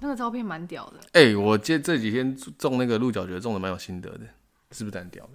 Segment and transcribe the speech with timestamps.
[0.00, 0.98] 那个照片蛮屌的。
[1.12, 4.20] 哎、欸，我这这几天种那个鹿角蕨，种的蛮有心得的，
[4.72, 5.32] 是不是很屌的？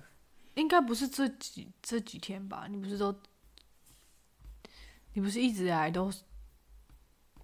[0.56, 2.66] 应该不是这几这几天吧？
[2.70, 3.14] 你不是都，
[5.14, 6.12] 你不是一直以来都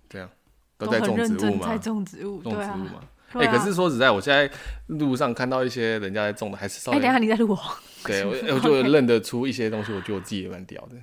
[0.07, 0.29] 这样
[0.77, 1.67] 都在种植物吗？
[1.67, 3.01] 在种植物， 种植物嘛。
[3.33, 4.51] 哎、啊欸，可是说实在，我现在
[4.87, 6.97] 路上看到一些人家在种的，还是稍微。
[6.97, 7.59] 哎、欸，等下你在录我。
[8.05, 10.95] 对，我 我就认得出一些东西，我觉得我自己也蛮屌的。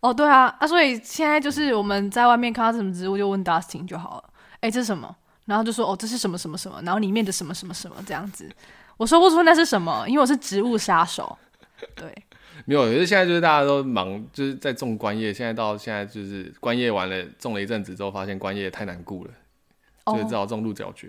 [0.00, 4.30] 哦，对啊，啊，所以现在就是我们在外面看到什么植物，就问 Dustin 就好了。
[4.54, 5.16] 哎、欸，这是什么？
[5.46, 8.48] 然后就说哦，这是什么什么什么，然后里面的什么什么什么这样子。
[8.96, 11.36] 我说不出那是什么，因为我是植物杀手。
[11.94, 12.14] 对，
[12.66, 15.32] 没有，就是现在就是大家都忙，就是在种观叶。
[15.32, 19.30] 现在到现在就是观叶完了，种了一阵子之后，发现观叶太难顾了，
[20.04, 21.08] 所以只好种鹿角蕨。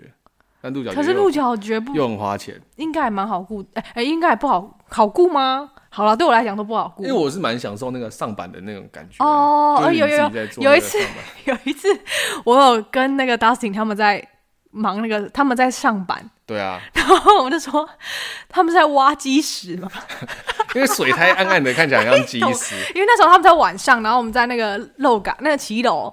[0.62, 3.60] 但鹿角蕨可是鹿角蕨不又很花钱，应该还蛮好顾。
[3.74, 5.70] 哎、欸、哎，应该也不好好顾吗？
[5.90, 7.02] 好了，对我来讲都不好顾。
[7.02, 9.76] 因为我是蛮享受那个上板的那种感觉哦。
[9.82, 10.98] 哦，有有有，有一次
[11.44, 11.88] 有一次，
[12.44, 14.26] 我有跟那个 Dustin 他们在。
[14.74, 16.30] 忙那个，他们在上板。
[16.46, 17.86] 对啊，然后我们就说
[18.48, 19.86] 他们在挖基石嘛，
[20.74, 22.74] 因为水太暗暗的，看起来像基石。
[22.96, 26.10] 因为那时候他们在晚上，然后我们在那个漏港那个骑楼，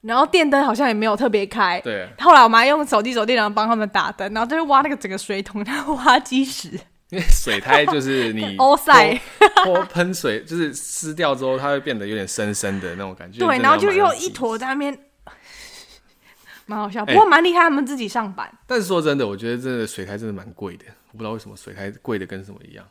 [0.00, 1.80] 然后电灯好像也没有特别开。
[1.80, 2.08] 对。
[2.18, 6.68] 后来我们还用手机手电筒帮他们打灯，然后就挖那个整个水桶，然后挖基石。
[7.10, 9.18] 因为水苔就是 你欧塞
[9.64, 13.38] 泼喷水，就是湿掉之后，它会变得有点深深的那种感觉。
[13.38, 14.98] 对，然后就又一坨在那边。
[16.66, 18.52] 蛮好笑，不过蛮厉害，他们自己上板。
[18.66, 22.86] 但是说真的，我觉得这个水苔真的蛮贵的，我不知道为什么水苔贵的跟什么一样。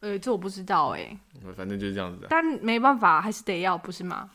[0.00, 1.16] 呃，这我不知道哎。
[1.56, 2.26] 反正就是这样子。
[2.28, 4.28] 但没办法，还是得要，不是吗？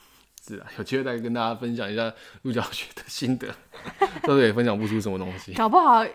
[0.47, 3.47] 是啊，有机会再跟大家分享一下鹿角蕨的心得，
[4.21, 5.53] 到时候也分享不出什么东西。
[5.53, 6.05] 搞不好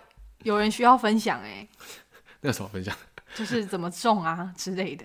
[0.45, 1.67] 有人需要分享哎。
[2.41, 2.95] 那什么分享？
[3.35, 5.05] 就是怎么种啊之类的。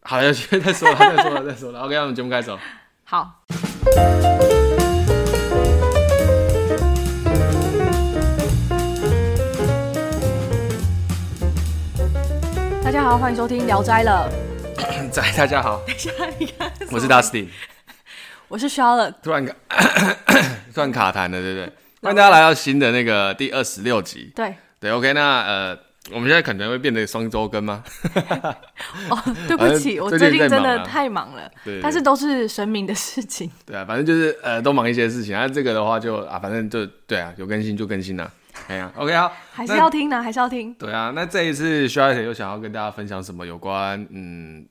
[0.00, 1.80] 好，有机会再说了，再说了，再说了。
[1.80, 2.50] OK，那我们节目开始。
[3.04, 3.42] 好。
[12.82, 14.32] 大家好，欢迎收听《聊斋》了。
[15.12, 17.48] 在大家好，等一下你看，我是 Dustin，
[18.48, 19.14] 我是 Charlotte。
[19.22, 19.54] 突然卡，
[20.72, 21.72] 突然卡痰了，对不对？
[22.02, 24.30] 欢迎大家来到新的那个第二十六集。
[24.36, 25.78] 对对，OK，那呃，
[26.12, 27.82] 我们现在可能会变得双周更吗？
[29.10, 29.18] 哦，
[29.48, 31.50] 对不起，我最近真的太忙了。
[31.64, 33.50] 对，但是都是神明的事情。
[33.64, 35.36] 对啊，反正就是呃，都忙一些事情。
[35.36, 38.30] 啊，这个的话就啊，反正就对啊，有更新就更新了。
[38.68, 40.72] 哎呀，OK 好，还是要听呢，还是要听。
[40.74, 44.64] 对啊，那这一次 Charlotte 又想要跟大家分享什么有关嗯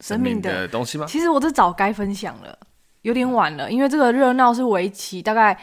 [0.00, 1.06] 神明的东西吗？
[1.08, 2.58] 其实我这早该分享了，
[3.02, 5.58] 有点晚了，因为这个热闹是为期大概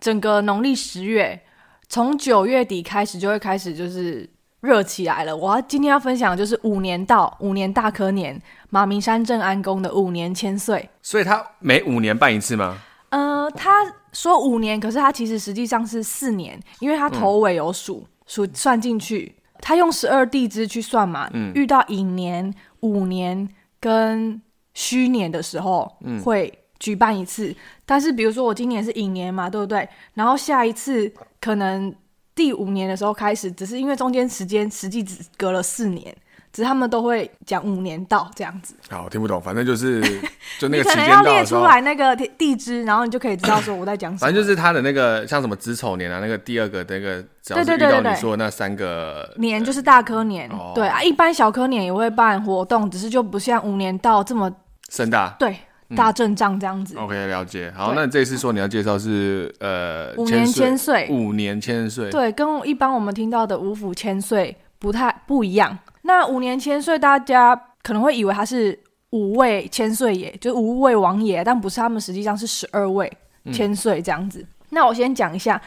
[0.00, 1.40] 整个农历十月，
[1.88, 4.28] 从九月底开始就会开始就是
[4.60, 5.36] 热起来了。
[5.36, 12.78] 我要今天要分享的就是五年到五年大科年马明山镇安宫的五年千岁，所以他每五年办一次吗？
[13.10, 13.70] 呃，他
[14.12, 19.36] 说五年，可是他其实实际上是四年，因为他头尾有数数、嗯、算进去。
[19.60, 23.48] 他用十二地支去算嘛，嗯、遇到寅年、五年
[23.86, 24.42] 跟
[24.74, 27.50] 虚年的时候，会举办一次。
[27.50, 29.88] 嗯、但是比如说我今年是寅年嘛，对不对？
[30.14, 31.94] 然后下一次可能
[32.34, 36.12] 第五年的时候开始，只是因为中间时间实际只隔了四年。
[36.56, 38.74] 其实他们都会讲五年到这样子。
[38.88, 40.00] 好，听不懂，反正就是
[40.58, 44.20] 就那个可能要列出来那个地支，然后你就可以知道说我在讲什么。
[44.20, 50.48] 反正就是他的那个像什么子丑年啊，那个第二个那个，只要是遇到你说的那三个年就是大科年。
[50.48, 54.50] 哦、对啊，一般小科年也会办活动，只是就不像五年到这么
[54.88, 55.36] 盛大。
[55.38, 55.54] 对，
[55.94, 56.94] 大阵仗这样子。
[56.96, 57.70] 嗯、OK，了解。
[57.76, 62.10] 好，那你这次说你要介绍是呃五年千岁，五年千岁。
[62.10, 65.78] 对，跟一般我们听到的五府千岁不太不一样。
[66.06, 68.78] 那五年千岁，大家可能会以为他是
[69.10, 73.12] 五位千岁爷，就是五位王爷，但不是，他们实际上是十二位
[73.52, 74.40] 千岁这样子。
[74.40, 75.60] 嗯、那我先讲一下，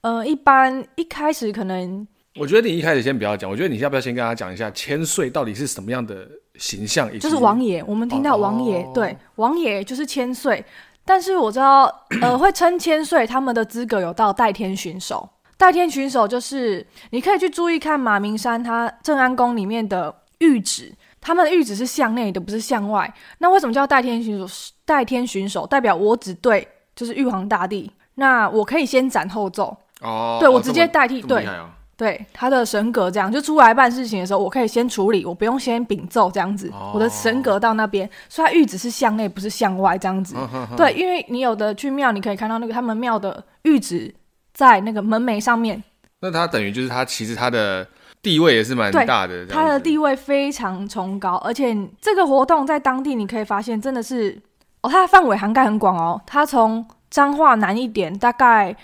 [0.00, 2.06] 呃，一般一开始可能，
[2.38, 7.08] 我觉得你一开始先不要讲，我觉得你要不要先跟他讲一下千岁到底是什么样的形象？
[7.18, 10.64] 就是王爷，我们听到王爷，哦、对，王爷就是千岁，
[11.04, 11.84] 但是我知道，
[12.20, 15.28] 呃，会称千岁，他们的资格有到代天巡守。
[15.64, 23.10] 代天巡守就是，你可以去注意看马明山他正安宫里面的玉旨，他们的玉旨是向内的，不是向外。
[23.38, 24.74] 那为什么叫代天巡守？
[24.84, 30.36] 代天巡守代表我只对就是玉皇大帝，那我可以先斩后奏哦。
[30.38, 31.48] 对，我直接代替，哦、对
[31.96, 36.68] 对，他的神格这样，就出来办事情的时候，我可以先处理，我不用先禀奏这样子。
[36.74, 40.36] 哦、我的神格到那边，所以他玉旨是向内，不是向外这样子。
[40.76, 44.14] 对，因为你有的去庙，你可以看到那个他们庙的玉旨。
[44.54, 45.82] 在那个门楣上面，
[46.20, 47.86] 那他等于就是他其实他的
[48.22, 54.40] 地位也是蛮大的，他的地位非常崇高，而且这个活动在当地你可以发现真的是
[54.82, 58.74] 哦，它的范围涵盖很广哦，它从彰化南一点，大概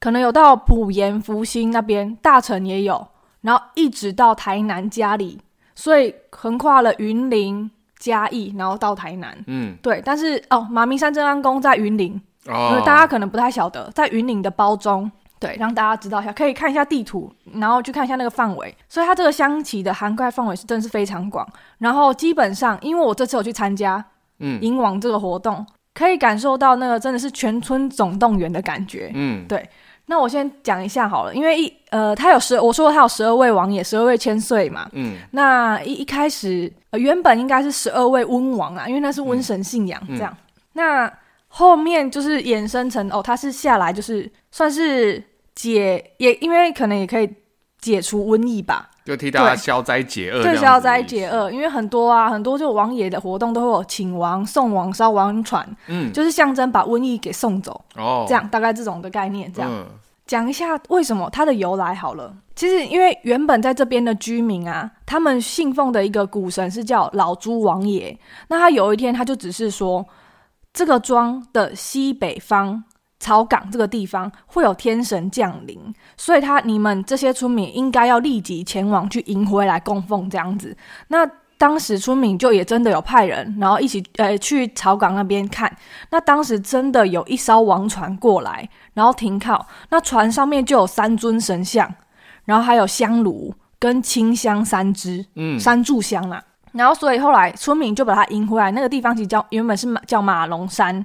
[0.00, 3.06] 可能有到埔盐、福兴那边，大城也有，
[3.42, 5.38] 然后一直到台南嘉里，
[5.74, 9.36] 所以横跨了云林、嘉义，然后到台南。
[9.46, 10.02] 嗯，对。
[10.04, 15.10] 但是哦，马明山镇安宫在云林，哦，大家可能不太晓得，在云岭的包中。
[15.38, 18.72] 对，让大家知道一下，可以看一下地图，然后去看一下那个范围。
[18.88, 21.44] 所以它这个香旗的涵盖范围是真的是非常广。
[21.78, 24.04] 然后基本上，因为我这次有去参加，
[24.38, 29.10] 嗯，迎王这个活动，可以感受到那个真的是全村总动员的感觉。
[29.14, 29.68] 嗯，对。
[30.06, 34.88] 那我先讲一下好了，因为一呃，他有十，我说他有十二位王爷，十二位千岁嘛。
[34.92, 35.16] 嗯。
[35.32, 40.32] 那一一开始，呃，原本应该是十二位温王啊，因为那是瘟神信仰这样。
[40.32, 41.12] 嗯嗯、那
[41.52, 45.22] 后面就是衍生成哦，他是下来就是算是。
[45.54, 47.30] 解也，因为可能也可以
[47.78, 50.42] 解除瘟疫吧，就替大家消灾解厄。
[50.42, 57.78] 对，消灾解厄，因为很多啊，很多就王爷的活动都会有请王、送王、烧王船，嗯，就是象征把瘟疫给送走。
[57.96, 59.70] 哦，这样大概这种的概念，这样
[60.26, 62.34] 讲、嗯、一下为什么它的由来好了。
[62.56, 68.18] 其实因为原本在这边的居民啊，他们信奉的一个古神是叫老朱王爷。
[68.48, 70.04] 那他有一天他就只是说，
[70.72, 72.84] 这个庄的西北方。
[73.24, 75.78] 草港这个地方会有天神降临，
[76.16, 80.76] 所以他你们这些村民应该要立即前往去迎回来供奉这样子。
[81.06, 81.24] 那
[81.56, 85.72] 当时村民就也真的有派人，然后一起呃去草港那边看。
[86.10, 89.64] 那当时真的有一艘王船过来，然后停靠。
[89.90, 91.94] 那船上面就有三尊神像，
[92.44, 96.42] 然后还有香炉跟清香三支，嗯，三炷香啦。
[96.72, 98.70] 然后所以后来村民就把它迎回来。
[98.72, 101.04] 那个地方其实叫原本是马叫马龙山。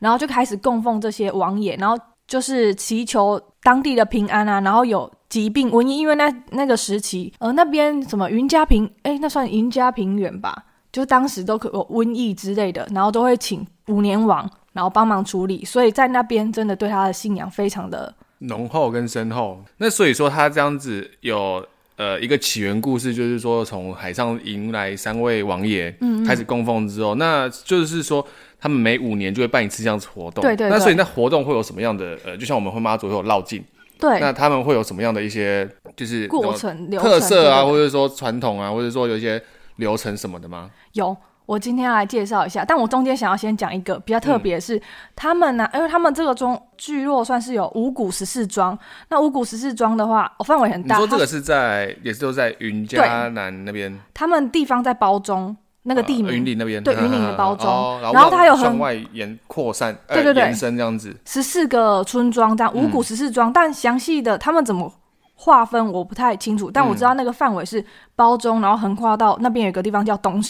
[0.00, 1.94] 然后就开始供奉这些王爷，然后
[2.26, 19.62] 就是祈求当地的平安啊，然后有疾病瘟疫，因为那那个时期，呃，那边什么云嘉平，哎，那算云嘉平原吧，就当时都可有瘟疫之类的，然后都会请五年王，然后帮忙处理，所以在那边真的对他的信仰非常的浓厚跟深厚。
[19.76, 21.62] 那所以说他这样子有
[22.00, 28.26] 呃一个起源故事，就是说从海上迎来三位王爷，嗯，开始供奉之后，那就是说。
[28.62, 30.68] 他们每五年就会办一次这样子活动，对对对。
[30.68, 33.64] 那所以那活动会有什么样的呃，就像我们会妈祖会有绕境，
[33.98, 34.20] 对。
[34.20, 35.66] 那他们会有什么样的一些
[35.96, 39.42] 就是过程特色啊，或者说传统啊，或者说有一些
[39.76, 40.70] 流程什么的吗？
[40.92, 41.16] 有，
[41.50, 42.64] 我今天要来介绍一下。
[42.64, 44.82] 但我中间想要先讲一个比较特别的是，嗯、
[45.16, 48.78] 他们呢、啊，因为他们这个中聚落算是有五谷十四庄。
[49.08, 50.96] 那五谷十四庄的话，哦，范围很大。
[50.96, 53.98] 你说这个是在也是都在云嘉南那边？
[54.14, 55.56] 他们地方在包中。
[55.84, 64.92] 那个地名，云林那边，对，云林的包中，然后它有很向外延扩散，对对对，延伸这样子，十四个村庄这样，五谷十四庄，但详细的他们怎么
[65.34, 67.82] 划分我不太清楚，但我知道那个范围是
[68.14, 70.40] 包中，然后横跨到那边有一个地方叫东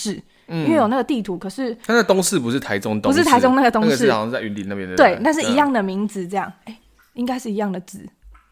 [0.56, 6.76] 势，因为有那个地图，可是但那东势不是台中东，不是台中那个东势，好像在云林那边的，对，那是一样的名字，这样，哎，
[7.14, 8.06] 应该是一样的字，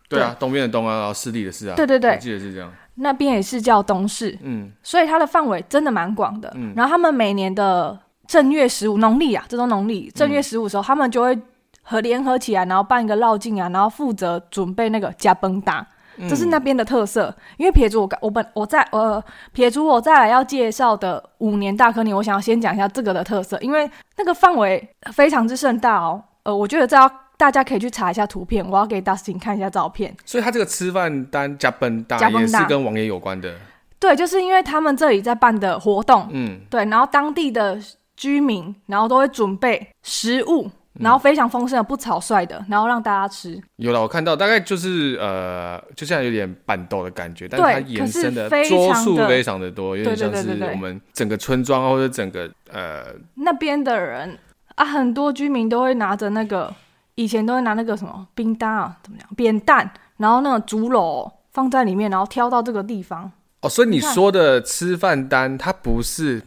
[0.08, 2.72] 对啊，东边的东啊，然后势力的势啊，对对对，我记得是这样。
[3.00, 6.52] 那边也是叫东势，嗯，所以它的范围真的蛮广的。
[6.56, 7.96] 嗯，然后他们每年的
[8.26, 11.38] 正月十五，农历啊，这都农历正月十五的时候，嗯、他们就会
[11.82, 15.86] 和联合起来，然后办一个绕境啊，然后负责准备那个加崩打，
[16.28, 17.26] 这是那边的特色。
[17.26, 19.22] 嗯、因为撇除我我本我在呃
[19.52, 26.22] 撇除我再来要介绍的五年大科年，我想要先讲一下这个的特色，因为那个范围非常之盛大哦。
[26.44, 27.10] 呃，我觉得这要。
[27.38, 30.12] 大家可以去查一下图片，我要给 Dustin 看一下照片。
[30.24, 33.54] 所以他这个吃饭单加本大也是跟王爷有关的。
[34.00, 37.78] 对，就是因为他们这里在办的活动，嗯，对，然后当地的
[38.16, 43.60] 居民，然后都会准备食物，然后非常丰盛的、不草率的，然后让大家吃。
[43.76, 54.38] 有了，我看到大概就是呃，就像有点板豆的感觉，但是它延伸的桌数非常的多，有点像是我们整个村庄或者整个呃那边的人
[54.74, 56.74] 啊，很多居民都会拿着那个。
[57.14, 63.28] 以前都会拿那个什么冰单啊，怎么样扁担，然后那个竹篓放在里面，然后挑到这个地方。
[63.62, 66.40] 哦，所以你说的吃饭单，它不是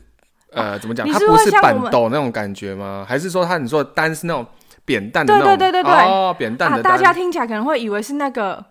[0.52, 1.08] 呃，怎么讲？
[1.08, 3.06] 它不是板斗那种感觉吗？
[3.08, 4.46] 还是说它你说的单是那种
[4.86, 5.48] 扁担的那种？
[5.50, 6.94] 对对对对对，哦，扁担的单。
[6.94, 8.64] 大家听起来可能会以为是那个。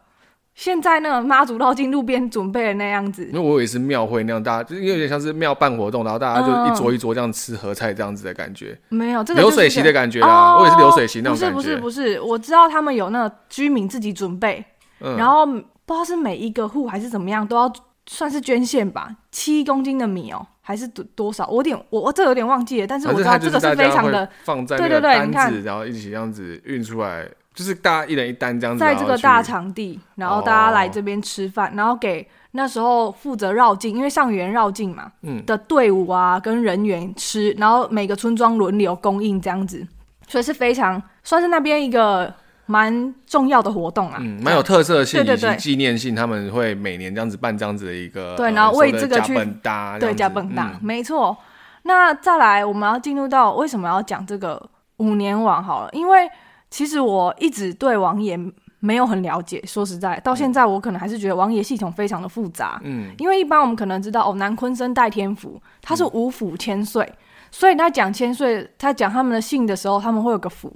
[0.53, 8.79] 现在那个妈祖绕境路边准备的那样子，因为我以为是庙会那样，大家就有点像是庙办活动，然后大家就一桌一桌这样吃合菜这样子的感觉。
[8.91, 11.55] 嗯、没有，这个、流水席的感觉啊，我也是流水席那种感觉。
[11.55, 14.63] 不是不是不是，我知道他们有那个居民自己准备，
[15.01, 17.73] 嗯、然后不知道是每一个户还是怎么样，都要
[18.13, 21.47] 算是捐献吧，七公斤的米哦，还是多多少？
[21.47, 27.25] 我有点我我这有点忘记了，但是我知道这个是非常的放在对对对，你看，然后一起这样子运出来。
[27.53, 39.87] 就是大家一人一单这样子，在这个大场地，然后大家来这边吃饭，哦、然后给那时候负责绕境，因为上元绕境嘛，嗯，的队伍啊跟人员吃，然后每个村庄轮流供应这样子，
[40.29, 42.33] 所以是非常算是那边一个
[42.71, 51.37] 蛮重要的活动啊，嗯，蛮有特色性以及纪念性，他们会每年这样子办这样子的一个对，然后为这个去加本大，对加本大，没错。
[51.83, 54.65] 那再来，我们要进入到为什么要讲这个
[54.99, 55.91] 五年王好了？
[55.93, 56.31] 因为
[56.71, 58.39] 其实我一直对王爷
[58.79, 62.81] 没有很了解，说实在，到现在我可能还是觉得王爷系统非常的复杂。
[62.85, 67.17] 嗯，因为一般我们可能知道哦，南昆生代天府，他是五府千岁，嗯、
[67.51, 70.73] 所以他讲千岁，他讲他们的姓的时候，他们会有个府。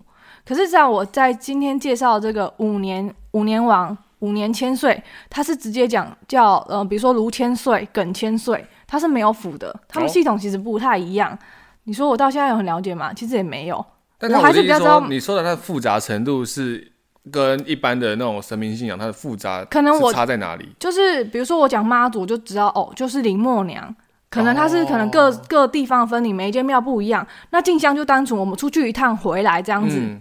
[0.46, 11.32] 可是，在我在今天介绍这个五年五年王五年千岁，他是直接讲叫呃，比如说卢千岁、耿千岁，他是没有府的，他们系统其实不太一样。
[11.32, 11.38] 哦、
[11.84, 13.12] 你说我到现在有很了解吗？
[13.14, 13.84] 其实也没有。
[14.18, 16.92] 但我还是比较知道，你说的它的复杂程度是
[17.30, 20.68] 跟一般的那种神明信仰，它的复杂可能我差在哪里？
[20.78, 23.94] 就是比如说我讲妈祖，就知道哦，就是林默娘。
[24.30, 27.26] 可能它是可能各、哦、各地方分你，每一间庙不一样。
[27.50, 29.98] 那进香就单纯我们出去一趟回来这样子。
[29.98, 30.20] 嗯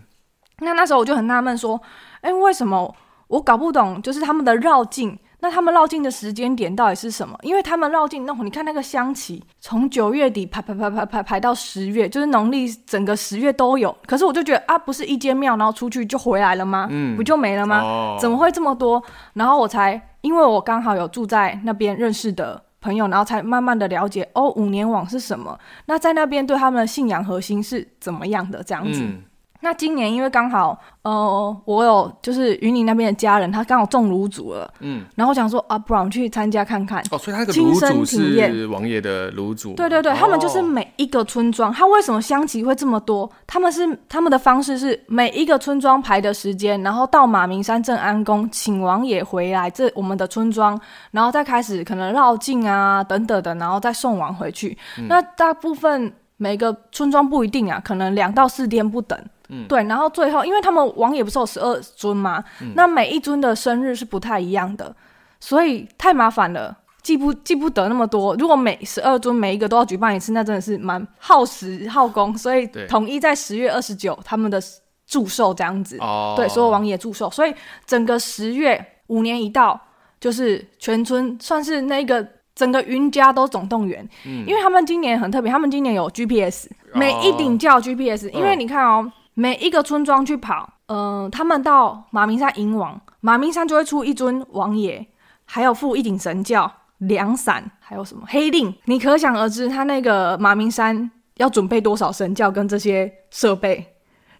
[0.60, 1.82] 那那时候我就很纳闷，说，
[2.22, 2.96] 哎、欸，为什么
[3.28, 4.02] 我搞不懂？
[4.02, 7.38] 就是他们的绕境，那他们绕境的时间点到底是什么？
[7.42, 13.94] 因为他们绕境，那会你看那个香旗，从九月底排排排排排排到十月，就是农历整个十月都有。
[14.06, 16.88] 可是我就觉得啊，不是一间庙，然后出去就回来了吗？
[16.92, 17.82] 嗯，不就没了吗？
[17.82, 19.04] 哦、怎么会这么多？
[19.34, 25.60] 然后我才，因为我刚好有住在那边认识的朋友，然后才慢慢的了解，哦，五年网是什么？
[25.88, 28.64] 那在那边对他们的信仰核心是怎么样的？
[28.64, 29.02] 这样子。
[29.02, 29.24] 嗯
[29.64, 37.02] 那今年因为刚好，呃，我有就是云林那边的家人，他刚好中卤煮了，嗯，然后我想说啊，不然去参加看看。
[37.12, 39.74] 哦，所以他的炉主是王爷的卤煮。
[39.76, 43.32] 对对对，哦、他们就是每一个村庄，他为什么香旗会这么多？
[43.48, 50.78] 他们是他们的方式是每一个村庄排的时间，然后到马明山镇安宫请王爷回来这我们的村庄，
[51.12, 54.78] 然后再开始可能绕境啊等等的，然后再送王回去。
[55.00, 59.18] 嗯、那大部分每个村庄不一定啊，可能两到四天不等。
[59.54, 62.44] 嗯，对，然后最后，因为他们王爷不是有十二尊吗？
[62.62, 64.96] 嗯、那每一尊的生日是不太一样的，
[65.40, 68.36] 所以太麻烦了，记不记不得那么多。
[68.38, 72.36] 如果每十二尊每一个都要举办一次，那真的是蛮耗时耗工。
[72.38, 74.60] 所以统一在十月二十九他们的
[75.06, 77.30] 祝寿这样子，哦、对，所有王爷祝寿。
[77.30, 77.54] 所以
[77.86, 79.80] 整个十月五年一到，
[80.20, 89.12] 就是全村算是那个整个云家都总动员，嗯、因为他们今年很特别，他们今年有 GPS，每一顶叫 GPS，、哦、因为你看哦。
[89.36, 95.06] 每一个村庄去跑，嗯、呃，他们到马明山迎王，马明山就会出一尊王爷，
[95.46, 103.90] 还有附一顶神轿、两伞，还有什么黑令，你可想而知，他那个马明山要准备多少神轿跟这些设备。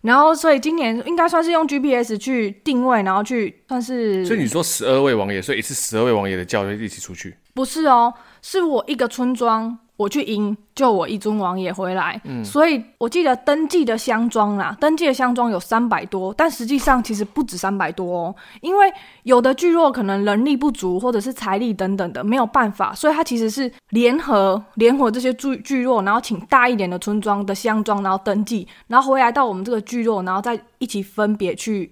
[0.02, 4.26] 然后，所以今年应该算是用 GPS 去定位，然后去算是。
[4.26, 7.38] 所以你说十二位王爷，所以一次十二位王爷的轿就一起出去？
[7.54, 9.80] 不是哦，是我一个村庄。
[9.96, 31.92] 我去迎，就我一尊王爷回来，嗯，所以我记得登记的箱装啦，登记的箱装有三百多，但实际上其实不止三百多哦，因为有的聚落可能人力不足，或者是财力等等的没有办法，所以他其实是联合联合这些聚聚落，然后请大一点的村庄的箱装，然后登记，然后回来到我们这个聚落，然后再一起分别去。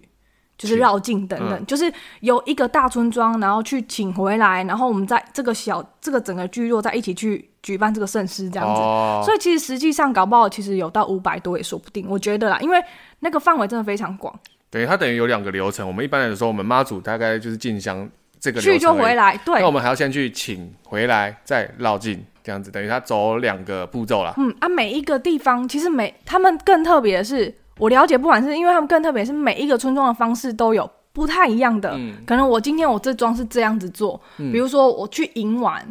[0.61, 8.79] 就是绕境等等，嗯、就是由一个大村庄，然后去请回来，然后我们在这个小这个整个聚落在一起去举办这个盛事，这样子。
[8.79, 12.05] 哦、所以其实实际上搞不好，其实有到五百多也说不定。
[12.07, 12.79] 我觉得啦，因为
[13.21, 14.31] 那个范围真的非常广。
[14.69, 15.87] 等于，它等于有两个流程。
[15.87, 18.07] 我们一般来说，我们妈祖大概就是进香
[18.39, 19.35] 这个流程，去就回来。
[19.43, 24.35] 对，那我们还要先去请回来，再绕境，这样子等于他走两个步骤啦。
[24.37, 27.55] 嗯啊，每一个地方其实每他们更特别的是。
[27.81, 31.93] 我了解，不管是因为他们更特别，是每一个村庄的方式都有不太一样的。
[31.95, 35.83] 嗯、可能我今天我这庄是这样子做，嗯、比如说我去迎完，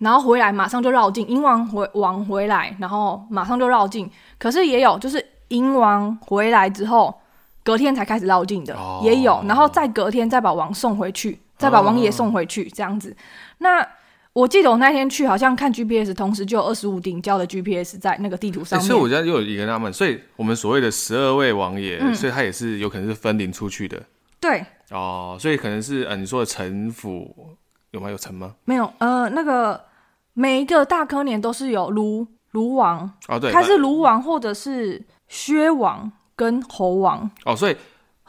[0.00, 4.10] 然后回来马上就绕境，迎完回往回来，然后马上就绕境。
[4.38, 7.14] 可是也有就是迎完回来之后，
[7.64, 13.10] 隔天才开始绕境的，哦、也有，然后再隔天再把王送回去，再把王爷送回去，这样子。
[13.10, 13.16] 哦、
[13.58, 13.88] 那。
[14.38, 18.86] 我记得我那天去，好像看 GPS，同时就有二十五顶交的 GPS 在那个地图上面。
[18.86, 24.00] 所以我在又有一个纳闷，所以我们所谓的十二位王爷，嗯、所以他也是有可能是分灵出去的。
[24.38, 24.64] 对。
[24.90, 27.34] 哦，所以可能是呃，你说的城府
[27.90, 28.08] 有吗？
[28.08, 28.54] 有城吗？
[28.64, 28.88] 没有。
[28.98, 29.84] 呃，那个
[30.34, 37.76] 每一个大科年都是有卢卢王哦，对，他是卢王或者是薛王跟侯王哦，所以。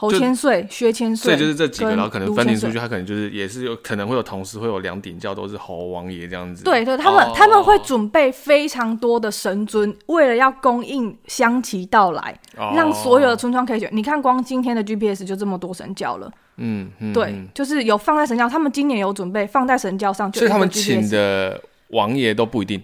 [0.02, 6.64] 侯千岁、薛千岁，所以就是这几个，然后可能分灵出去，他可能就是也是有可能会有同时会有两顶轿都是侯王爷这样子。
[6.64, 13.90] 对对，他们、哦、他们会准备非常多的神尊，为了要供应香旗到来，哦、让所有的村庄可以选。
[13.92, 16.32] 你看，光今天的 GPS 就这么多神教了。
[16.56, 22.82] 嗯，嗯对，就是有放在神教，他们今年有准备放在神教上，所以他们请的王爷都不一定，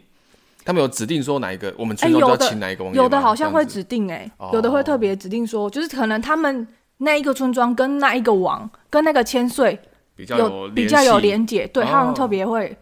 [0.66, 6.68] 他们有指定说哪一个，我们村庄要请哪一个王爷、欸、有的好像会指定哎、有的会特别指定说，就是可能他们。
[6.98, 9.80] 那一个村庄跟那一个王跟那个千岁
[10.16, 12.78] 比较有比较有连结，对，哦、他们特别会。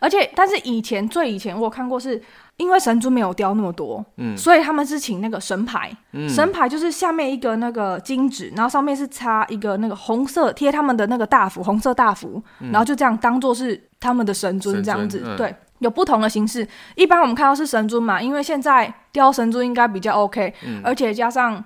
[0.00, 2.20] 而且，但是以前最以前我看过是，
[2.58, 16.68] 因为神尊没有雕那么多，嗯，所以他们是请那个神牌，嗯、神牌就是下面一个那个金纸，然后上面是插一个那个红色贴他们的那个大符，红色大符，嗯、然后就这样当做是他们的神尊这样子，嗯、对，有不同的形式。
[16.94, 21.64] 一般我们看到是神尊嘛，因为现在雕神尊应该比较 OK，、嗯、而且加上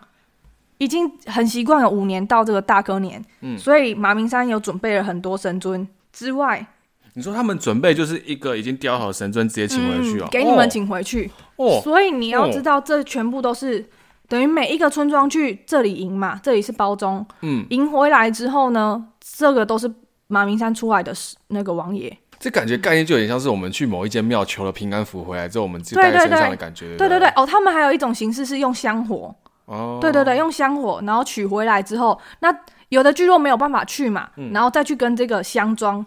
[0.79, 6.67] 已经很习惯有五年到这个大科年，嗯，所以马明山有准备了很多神尊之外。
[7.15, 11.81] 你说他们准备就是一个已经雕好的神尊，直接请回去哦，给你们请回去哦。
[11.83, 13.83] 所以你要知道，这全部都是
[14.29, 19.91] 等于每一个村庄去这里赢嘛，这里是包中，嗯，赢回来之后呢，这个都是
[20.27, 21.11] 马明山出来的
[21.49, 22.15] 那个王爷。
[22.39, 26.95] 这感觉概念就有点像是我们去某一间庙求了平安符回来之后，我们自己带在身上的感觉。
[26.99, 29.35] 对对对，哦，他们还有一种形式是用香火
[29.67, 32.53] 哦，对对对，用香火，然后取回来之后，那
[32.89, 36.05] 有的聚落没有办法去嘛，然后再去跟这个香庄。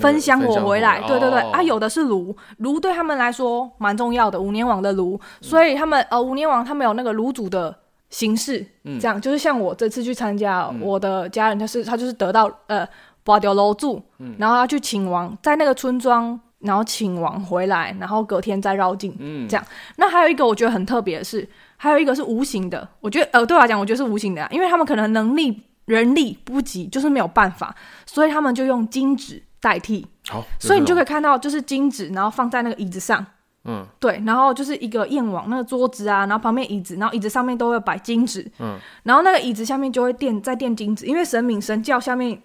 [0.00, 7.76] 分香火回来，对对对，哦、啊，有的是炉，炉对他们来说蛮重要的，五年王的炉，所以他们呃五年王他们有那个炉主的
[8.08, 12.86] 形式，嗯、这样就是像我这次去参加，嗯、我的家人就是他就是得到呃
[13.24, 19.66] 拔掉炉主，嗯、然后他去请王，在那个村庄，然后请王回来，然后隔天再绕境，嗯，这样。
[19.96, 21.48] 那还有一个我觉得很特别的是，
[21.84, 27.74] 还有一个是无形的，我觉得呃对我来讲，我觉得是无形的，啊因为他们可能能力人力不及，就是没有办法，
[28.06, 29.42] 所以他们就用金纸。
[29.64, 33.24] 代替，好，所以你就可以看到，就是金纸，然后放在那个椅子上，
[33.64, 42.38] 嗯，对，然后就是一个燕王那个桌子啊，然后旁边椅子，然后椅子上面都会摆金纸，嗯，然后那个椅子下面就会垫再垫金纸，因为神明神教下面，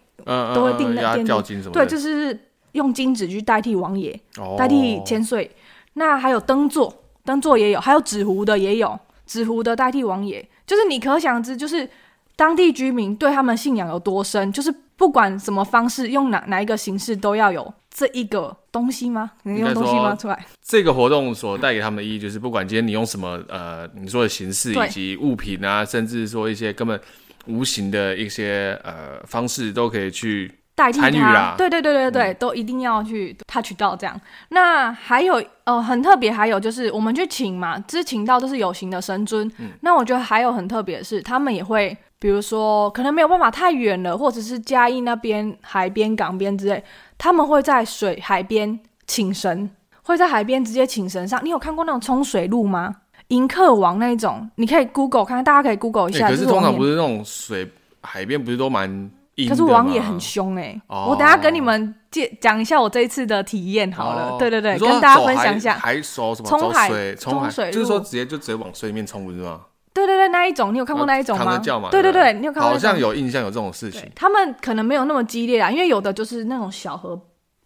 [0.55, 2.39] 都会垫那垫金，对，就是
[2.71, 4.17] 用金纸去代替王爷，
[4.57, 5.51] 代替千岁。
[5.95, 8.97] 那还有灯座，灯座也有，还有纸糊的也有，
[9.29, 11.87] 纸糊的代替王爷，就是你可想而知，就是
[12.35, 14.73] 当地居民对他们信仰有多深，就是。
[14.99, 19.31] 不管什么方式，用哪哪一个形式，都要有这一个东西吗？
[19.43, 20.13] 你用东西吗？
[20.13, 26.99] 出来，这个活动所带给他们的意义，就是不管今天你用什么呃，你说的形式以及物品啊，甚至说一些根本
[27.45, 31.55] 无形的一些呃方式，都可以去代替他。
[31.57, 34.19] 对对对对对，嗯、都一定要去 touch 到这样。
[34.49, 39.45] 那还有呃很特别，还有就是我们去请嘛，只请到都是有形的神尊。
[39.57, 41.95] 嗯、那我觉得还有很特别的是，他们也会。
[42.21, 46.83] 比如说，可能没有办法太远了，或者是嘉义那边海边、港边之类，
[47.17, 49.69] 他们会在水海边请神，
[50.03, 51.39] 会在海边直接请神上。
[51.45, 52.93] 你有看过那种冲水路吗？
[53.29, 56.27] 迎客王那一种，你可以 Google 看看，大家可以 Google 一下。
[56.27, 57.65] 欸、可是通常不是那种水
[58.01, 59.09] 海边，不是都蛮？
[59.47, 64.31] 可是王也很凶哎、欸，哦、我等下跟你们介讲一下我这一次的体验好了。
[64.31, 65.75] 哦、对对对，跟大家分享一下。
[65.75, 66.49] 海手什么？
[66.49, 69.61] 冲海水，冲水，就是说直接就直接往水里面冲，不是吗？
[69.93, 71.59] 对对对，那一种你有看过那一种吗？
[71.91, 72.71] 对对对，你有看过？
[72.71, 74.09] 好像有印象有这种事情。
[74.15, 77.19] 他们可能没有那么激烈啊，因为有的就是那种小河，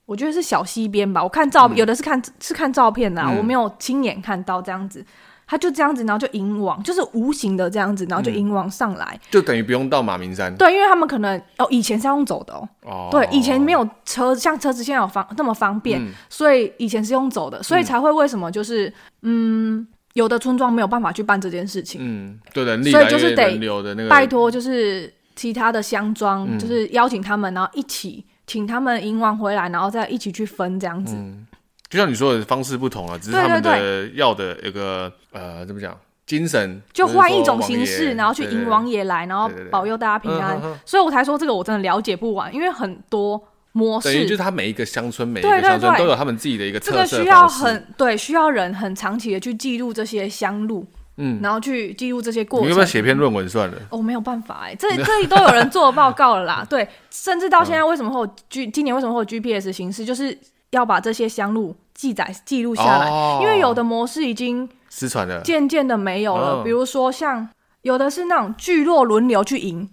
[0.06, 1.22] 我觉得是小溪边吧。
[1.22, 5.06] 我看照，有的是看是看照片的，我没有亲眼看到这样子。
[5.54, 10.56] 他就这样子，然后就引网，就是无形的这样子，然后就引网上来，就等于不用到马明山。
[10.56, 13.10] 对，因为他们可能哦，以前是要用走的哦。
[13.12, 19.88] 对，以前没有车，像车子现在有方那么方便，所以以前是用走的，所以才会为什么就是嗯。
[20.14, 31.16] 有的村庄没有办法去办这件事情，嗯，对的，所以就是得拜托，就是其他的乡庄，嗯、就是邀请他们，然后一起请他们迎完回来，然后再一起去分这样子。
[31.18, 31.48] 嗯，
[31.94, 40.60] 就像你说的方式不同啊，只是他们的要的一个呃，怎么讲，精神就换一种形式，然后去迎王爷来，然后保佑大家平安。
[40.84, 43.40] 所以我才说这个我真的了解不完，因为很多。
[43.76, 46.92] 模式，等于就是他每一个乡村，每一个乡村都有他们自己的一个特色。
[46.92, 50.86] 这个需要很对，需要人很长期的去记录这些乡路，
[51.18, 52.68] 嗯，然后去记录这些过程。
[52.68, 53.78] 你要不要写篇论文算了？
[53.90, 56.64] 哦，没有办法哎，这 这里都有人做报告了啦。
[56.70, 60.38] 对，甚至到现在为什么会有 G，今年为什么会有 GPS 形式，就是
[60.74, 63.10] 要把这些香路记载记录下来，
[63.42, 66.64] 因为有的模式已经失传了，渐渐的没有了。
[66.64, 67.48] 比如说像
[67.82, 69.90] 有的是那种聚落轮流去赢。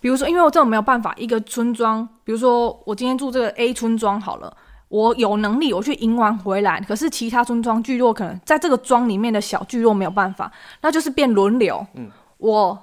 [0.00, 4.56] 比如说，因为我这种没有办法，一个村庄，比如说我今天住这个 A 村庄好了，
[4.88, 10.52] 我有能力我去赢完回来，可是其他村庄聚落可能在这个庄里面的小聚落没有办法，
[10.82, 11.84] 那就是变轮流。
[11.94, 12.78] 嗯，我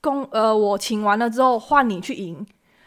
[0.00, 2.44] 公呃我请完了之后换你去赢，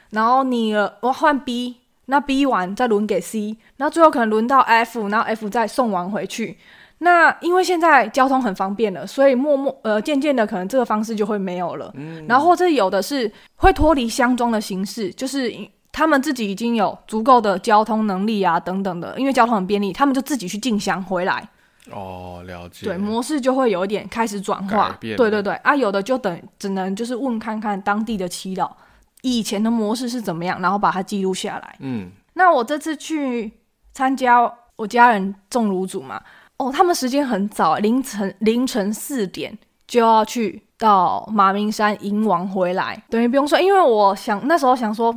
[0.10, 1.78] 然后你我换 B，
[2.12, 6.58] 那 B 完再轮给 C，然后最后可能轮到 F，然后 F 再送完回去。
[6.98, 11.90] 那因为现在交通很方便了，所以默默呃渐渐的可能这个方式就会没有了。
[11.96, 15.50] 嗯，然后或者有的是会脱离箱装的形式，就是
[15.94, 21.48] 他们自己已经有足够的交通能力啊等等的，因为交通很便利，他们就自己去进箱回来。
[21.92, 22.88] 哦，了解。
[22.88, 24.98] 对，模式就会有一点开始转化。
[25.00, 28.76] 对对对，啊，有的就等只能就是问看看当地的耆老
[29.22, 31.76] 以前的模式是怎么样，然后把它记录下来。
[31.80, 33.52] 嗯，那我这次去
[33.94, 36.22] 参加我家人种炉煮嘛，
[36.58, 39.58] 哦，他们时间很早，凌晨凌晨四点
[39.88, 45.16] 就要去到马明山迎王回来，等于不用说，因为我想那时候想说。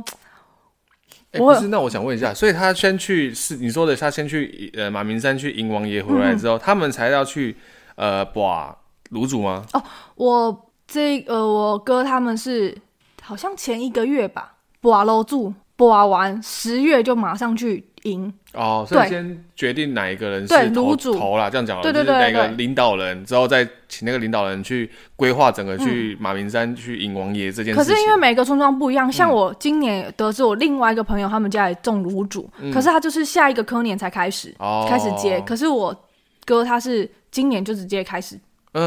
[1.31, 7.57] 欸、不是，那我想问一下，所以他先去是你说的，他先去呃马明山去迎王爷回来之后，嗯、他们才要去
[7.95, 8.73] 呃把
[9.11, 9.65] 卤煮吗？
[9.73, 9.83] 哦，
[10.15, 12.73] 我这呃我哥他们是
[13.25, 17.83] 好像前一个月吧，把楼住把完十月就马上去。
[18.05, 18.31] 赢。
[18.53, 27.79] 哦，所以先决定哪一个人是头头啦，这样讲了，对对对，哪个领导人之后再请那个领导人去规划整个去马明山去迎王爷这件事。
[27.79, 34.53] 可是因为每个村庄不一样，像我今年得知我另外一个朋友他们家也种卤煮，可是他就是下一个科年才开始
[34.87, 35.91] 开始接，可是我
[36.45, 38.39] 哥他是今年就直接开始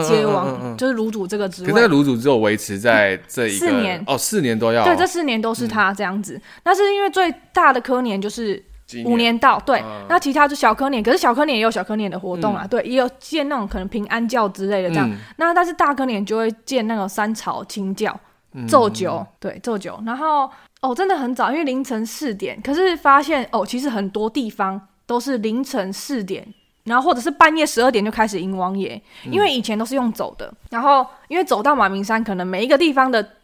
[0.06, 1.72] 接王，就是卤煮这个职位。
[1.72, 6.40] 可是卤煮只有维持在这一四年哦，四年都要对，这四年都是他这样子。
[6.64, 8.62] 那是因为最大的科年就是。
[9.04, 15.06] 五年到对，嗯、那其他就小科年，可是小科年也有小科年的活动啊，嗯、对，也有建那种可能平安教之类的这样。
[15.10, 18.18] 嗯、那但是大科年就会建那个三朝清教、
[18.66, 20.02] 奏酒，嗯、对，奏酒。
[20.06, 22.58] 然后哦，真的很早，因为凌晨四点。
[22.62, 26.48] 可是发现哦，其实很多地方都是凌晨四点，
[26.88, 30.52] 然后或者是半夜十二点就开始迎王爷，因为以前都是用走的。
[30.70, 33.34] 然后因为走到马明山，可能每一个地方的。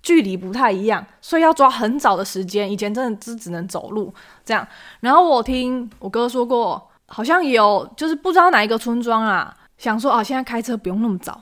[0.00, 2.70] 距离不太一样，所以要抓很早的时间。
[2.70, 4.66] 以前真的只只能走路这样。
[5.00, 11.38] 然后我听我哥说过，好像有就是不知道哪一个村庄啊，想说啊，现在开车不用那么早，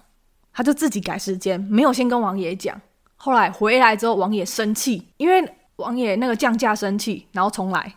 [0.54, 2.80] 他就自己改时间，没有先跟王爷讲。
[3.16, 7.94] 后来回来之后，王爷生气，因为王爷那个降价生气，然后重来。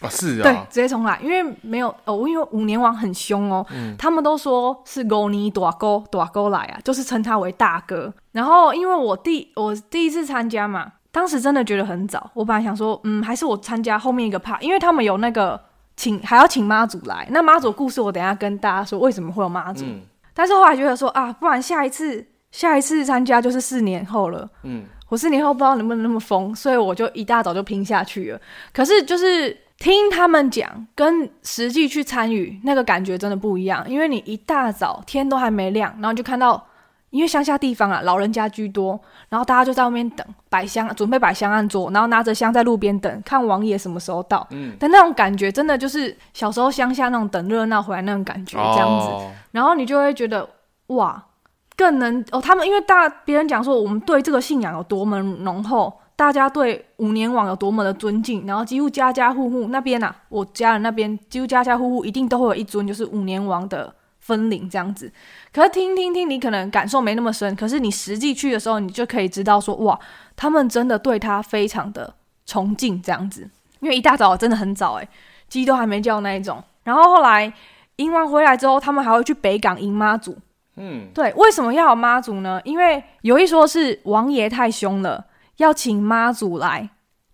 [0.00, 8.10] 啊，是啊，对，直接重来，因为没有哦，因为五年王很凶哦，嗯、他们都说是五年大哥大哥来啊，就是称他为大哥。
[8.32, 15.60] 然后因为我第我第一次参加嘛，当时真的觉得很早，我本来想说，嗯，还是我参加后面一个趴，因为他们有那个
[15.96, 19.84] 请还要请妈祖来，那妈祖故事我等一下跟大家说为什么会有妈祖。
[19.84, 20.00] 嗯、
[20.32, 28.40] 但是后来觉得说啊，不然下一次下一次参加就是四年后了，嗯，我四年后不知道能不能那么疯，所以我就一大早就拼下去了。
[28.72, 29.54] 可是就是。
[29.80, 33.82] 听他们讲，跟实际去参与那个感觉真的不一样。
[33.88, 36.62] 因为你一大早天都还没亮，然后就看到，
[37.08, 44.46] 因为乡下地方啊，老人家居多，然后大家就在外面等摆香，准备摆香案桌，然后拿着香在路边等，看王爷什么时候到。
[44.50, 49.06] 嗯，但那种感觉真的就是小时候乡下那种等热闹回来那种感觉，这样子。
[49.06, 50.46] 哦、然后你就会觉得
[50.88, 51.24] 哇，
[51.74, 55.90] 更能哦，他们因为大别人讲说我们对这个信仰有多么浓厚。
[56.20, 65.10] 大家对五年王有多么的尊敬，然后几乎家家户户那边啊，我家人那边几乎家家户户一定都会有一尊，就是五年王的分灵这样子。
[65.50, 69.98] 可是听听听，你可能感受没那么深，可是你实际去的时候，你就可以知道说，哇，
[70.36, 72.12] 他们真的对他非常的
[72.44, 73.48] 崇敬这样子。
[73.78, 75.08] 因为一大早真的很早，诶，
[75.48, 76.62] 鸡都还没叫那一种。
[76.84, 77.50] 然后后来
[77.96, 80.36] 迎完回来之后，他们还会去北港迎妈祖。
[80.76, 82.60] 嗯，对，为什么要有妈祖呢？
[82.64, 85.24] 因为有一说是王爷太凶了。
[85.60, 86.88] 要请妈祖来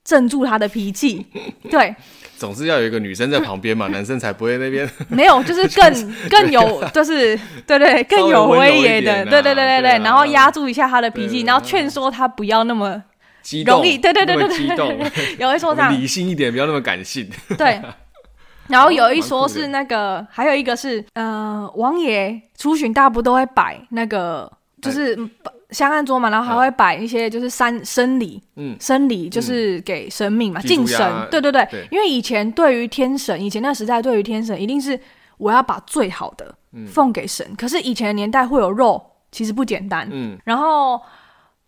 [0.04, 1.26] 镇住他的脾气，
[1.70, 1.94] 对，
[2.36, 13.00] 总是要有一个女生在旁边嘛， 男生才不会那边 没有，就是更更有，就是对对更有威严的，对对对对对，然后压住一下他的脾气，然后劝说他不要那么
[13.42, 14.98] 激动，对对对对对，激动，
[15.38, 15.92] 有一说这样。
[15.92, 17.80] 理性一点，不要那么感性，对，
[18.66, 24.50] 然后有一说是那个，还有一个是，呃，王爷出巡大部都会摆那个，
[24.82, 25.16] 就是。
[25.70, 34.98] 香案桌嘛，然后还会摆一些就是三生礼，嗯，生礼就是给神明嘛，敬神，对对对，因为以前对于天神，以前那时代对于天神一定是
[35.38, 36.54] 我要把最好的
[36.86, 41.00] 奉给神，可是以前的年代会有肉，其实不简单，嗯，然后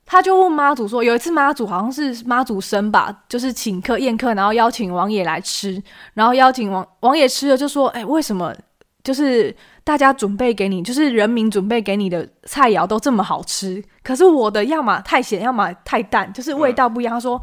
[0.06, 5.82] 他就问妈祖说，有一次妈祖好像是妈祖生吧，就是请客宴客，然后邀请王爷来吃，
[6.14, 8.54] 然后邀请王王爷吃了就说，哎，为什么
[9.02, 9.54] 就是？
[9.88, 17.14] 大家准备给你，就是人民准备给你的菜肴都这么好吃，可是我的要么太咸，要么太淡，就是味道不一样。
[17.14, 17.40] 他说，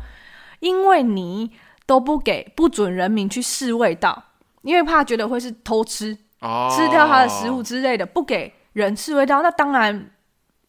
[0.59, 1.49] 因为你
[1.87, 4.25] 都不给，不准人民去试味道，
[4.61, 10.11] 因为怕觉得会是偷吃，哦、吃掉他的食物之类的，不给人试味道，那当然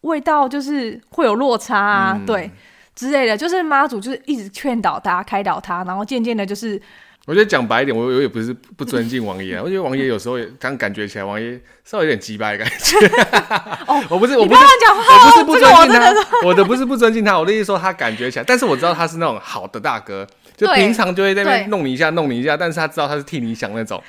[0.01, 2.51] 味道就是会有落差啊，嗯、对
[2.95, 3.37] 之类的。
[3.37, 6.81] 就是妈祖就是一直劝导他，开导他，然后渐渐的，就是。
[7.27, 9.63] 我觉得讲白一点，我我也不是不尊敬王爷啊。
[9.65, 12.97] 我觉得王爷有时候也刚感觉起来，王爷稍微有点鸡掰的感觉。
[13.89, 20.25] 哦，我不是，我不是讲话，我不是不尊敬他，我的不是不尊敬他，我的意思说他感觉起来，但是我知道他是那种好的大哥，
[20.57, 24.01] 就平常就会在那边弄你一下，弄你一下，但是他知道他是替你想那种。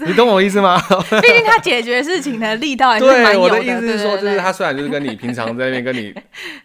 [0.00, 0.78] 你懂我意思吗？
[1.22, 3.32] 毕竟他解决事情的力道还是蛮有的。
[3.32, 6.14] 对，我的意思是说，就是他虽然就是跟你平常在那边跟你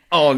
[0.10, 0.38] 哦。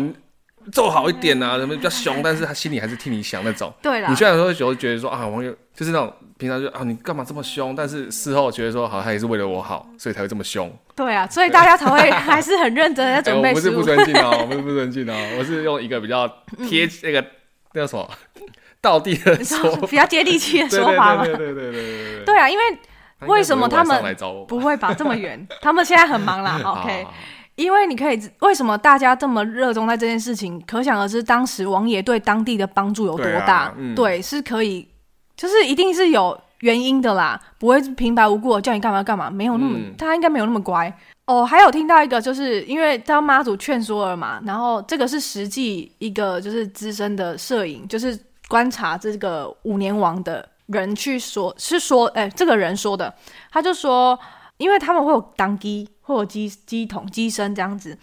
[0.72, 3.70] 做好一点啊，什么比较凶，但是他心里还是替你想那种。
[3.82, 4.08] 对啦。
[4.10, 7.76] 你虽然说有觉得说啊，网友就是那种平常就啊，你干嘛这么凶？
[7.76, 10.72] 但是事后觉得说，好，他也是为了我好，所以才会这么凶。
[10.96, 13.54] 对啊，所以大家才会 还是很认真的在准备、欸。
[13.54, 16.28] 我不是不尊敬哦， 我不是不尊敬哦，我是用一个比较
[16.68, 17.26] 贴那个
[17.74, 18.08] 那叫什么
[18.80, 21.26] 道地的说，比较接地气的说法嘛。
[21.26, 22.26] 对对对对对对对。
[22.26, 22.64] 对啊，因为
[23.28, 24.16] 为什么他们
[24.48, 25.48] 不会把这么远？
[25.62, 26.62] 他们现在很忙啦。
[26.64, 27.06] OK。
[27.56, 30.60] 因为你可以，为什么大家这么热衷在这件事情？
[30.66, 33.46] 可想而知，当时王爷对当地的帮助有多大。
[33.46, 34.88] 对，啊嗯、对，是可以，
[35.44, 40.98] 就是一定是有原因的啦，不会平白无故叫你干嘛干嘛，没有那么，嗯、他应该没有那么乖。
[41.26, 53.14] 哦，还有听到一个，就是因为当妈祖劝说了嘛，然后这个是实际一个就是资深的摄影，就是观察这个五年王的人去说，是说，哎，这个人说的，
[53.52, 54.18] 他就说。
[54.58, 57.98] 因为他们会有当机，会有机机筒、机身这样子，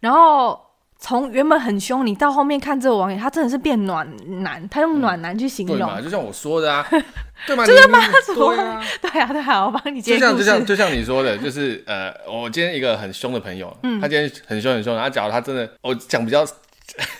[0.00, 0.60] 然后
[1.02, 4.08] 从原本很凶，你到后面看这个网友，他真的是变暖
[4.44, 6.00] 男，他用暖男去形容，嗯、对嘛？
[6.00, 6.86] 就像我说的啊，
[7.44, 7.66] 对吗？
[7.66, 10.14] 就是妈祖，对啊，对啊，对啊，我帮你接。
[10.14, 16.46] 就像就像就像你说的，就是呃，我今天一个很凶的朋友，嗯，他今天很凶很凶，然后假如他真的，我讲比较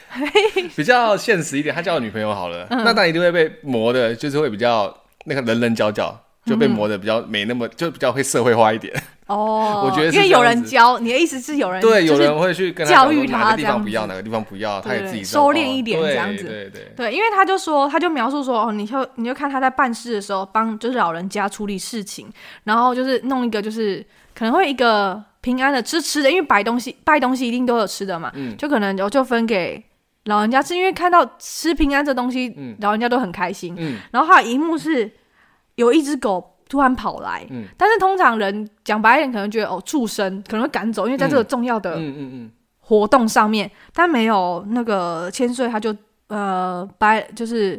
[0.77, 6.17] 比较现实一点，他交了女朋友好了，嗯、那他一定会被磨的，就是会比较那个棱棱角角。
[6.45, 8.93] 就被磨的比较没那么，就比较会社会化一点。
[9.33, 16.45] 哦，我觉得是因为有人教，你的意思是有人对，有人会去教育他，哪个地方不要，哪个地方不要，他也自己收敛一点这样子。
[16.45, 22.31] 对对对，因为他就说，他就描述说，哦，你就你就看他在办事的时候，帮就是老人家处理事情，
[22.65, 29.83] 然后就是弄一个就是可能会一个平安的吃吃的，因为摆东西拜东西一定都有吃的嘛，嗯，就可能就就分给
[30.27, 35.11] 老人家吃，因为看到吃平安这东西，嗯，老人家都很开心，嗯，然后还有一幕是。
[35.77, 42.01] 有一只狗突然跑来，嗯，但是通常人讲白一点，可能觉得哦，畜生可能会赶走，因为在这个重要的
[42.81, 45.95] 活动上面，但没有那个千岁，他就
[46.29, 47.79] 呃白就是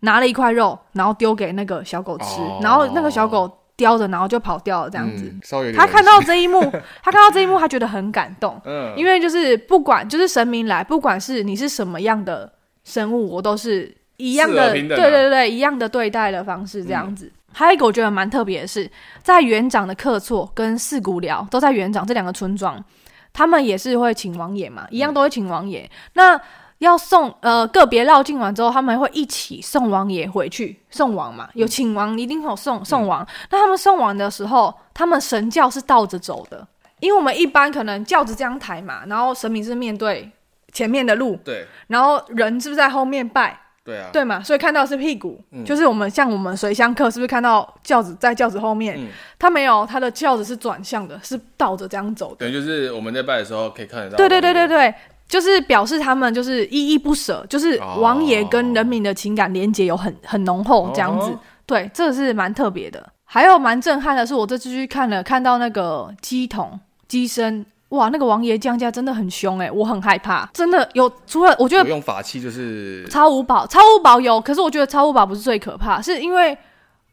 [0.00, 5.30] 拿了一块肉，然后丢给那个小狗吃，然后那个小狗叼着，然后就跑掉了，这样子。
[5.76, 6.62] 他看到这一幕，
[7.04, 12.50] 他看到这一幕，他觉得很感动，嗯，因为就是不管就是神明来，不管是你是什么样的
[12.84, 13.94] 生物，我都是。
[14.18, 17.26] 一样的，啊、对对对对，一样的对待的方式这样子。
[17.26, 18.90] 嗯、还有一个我觉得蛮特别的是，
[19.22, 22.84] 在园长的客厝跟四谷寮都在园长这两个村庄，
[23.32, 25.80] 他们也是会请王爷嘛，一样都会请王爷。
[25.80, 26.40] 嗯、那
[26.80, 33.22] 要送呃个别绕境完之后，他们会一起送王爷回去送王嘛，有请王一定会有送送王。
[33.22, 36.68] 嗯、那他们送王的时候，他们神轿是倒着走的，
[37.00, 40.30] 因为我们一般可能轿子这样抬嘛，然后神明是面对
[40.72, 43.58] 前面的路，对，然后人是不是在后面拜？
[43.86, 48.98] 对啊，对嘛，所以看到是屁股，嗯、就是我们像我们随香客，是不是看到轿子在轿子后面？
[48.98, 49.06] 嗯、
[49.38, 52.38] 他没有，他的轿子是转向的，是倒着这样走的。
[52.38, 54.16] 对，就是我们在拜的时候可以看得到。
[54.16, 54.94] 对对对对对，
[55.28, 61.30] 就是表示他们就是依依不舍，就是王爷跟人民的情感连结有很很浓厚这样子。
[61.30, 63.08] 哦、对，这是蛮特别的。
[63.24, 67.64] 还有蛮震撼的是，我这次去看了，看到那个鸡童鸡身。
[67.90, 71.10] 哇，那个王爷降价真的很凶哎，我很害怕，真的有。
[71.26, 76.56] 除了我觉得用法器就是超五宝，超五宝有，可是我觉得超五宝不是最可怕，是因为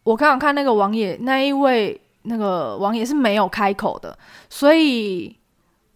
[0.03, 4.17] 我刚刚看那个王爷那一位那个王爷是没有开口的，
[4.49, 5.35] 所以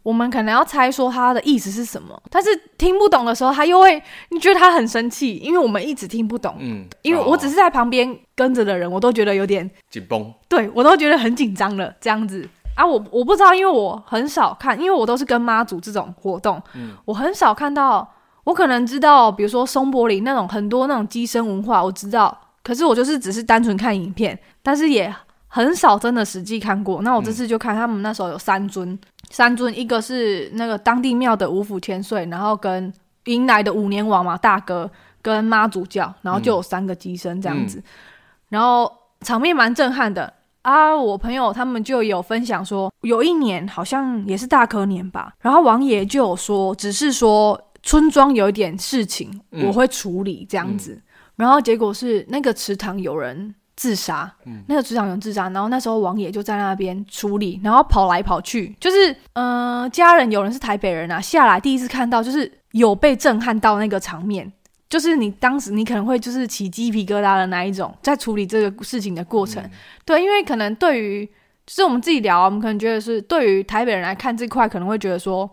[0.04, 12.48] 我们可能要猜说他的意思是什么，但是听不懂的时候，他又会你觉得他很生气，因为我们一直听不懂，嗯，因为我只是在旁边跟着的人，我都觉得有点紧绷，对我都觉得很紧张了，这样子。
[12.78, 18.08] 啊，我我不知道，因为我很少看，因为我都是跟妈祖这种活动，嗯，我很少看到。
[18.44, 22.40] 我可能知道，比如说松柏林那种很多那种乩身文化，我知道。
[22.64, 25.14] 可是我就是只是单纯看影片，但是也
[25.50, 27.02] 很少真的实际看过。
[27.02, 32.94] 那我这次就看他们那时候有三尊，嗯、三尊，一个是那个当地庙的五府千岁，然后跟
[33.26, 34.90] 迎来的五年王嘛大哥
[35.22, 37.84] 跟妈祖教，然后就有三个乩身这样子，嗯、
[38.48, 40.32] 然后场面蛮震撼的。
[40.62, 49.30] 啊，我朋友他们就有分享说，有一年好像也是大科年吧，然后王爷就有说，只是说村庄有一点事情，
[49.66, 51.02] 我会处理这样子，嗯、
[51.38, 64.52] 然后结果是那个池塘有人自杀，嗯、那个池塘有人自杀，然后那时候王爷就在那边处理，然后跑来跑去，就是嗯、呃，家人有人是台北人啊，下来第一次看到，就是有被震撼到那个场面。
[64.90, 69.72] 就是你当时你可能会就是起鸡皮疙瘩的那一种，在处理这个事情的过程，嗯、
[70.06, 71.26] 对，因为可能对于
[71.66, 75.50] 就是我们自己聊，我们可能觉得是对于台北人来看这块，可能会觉得说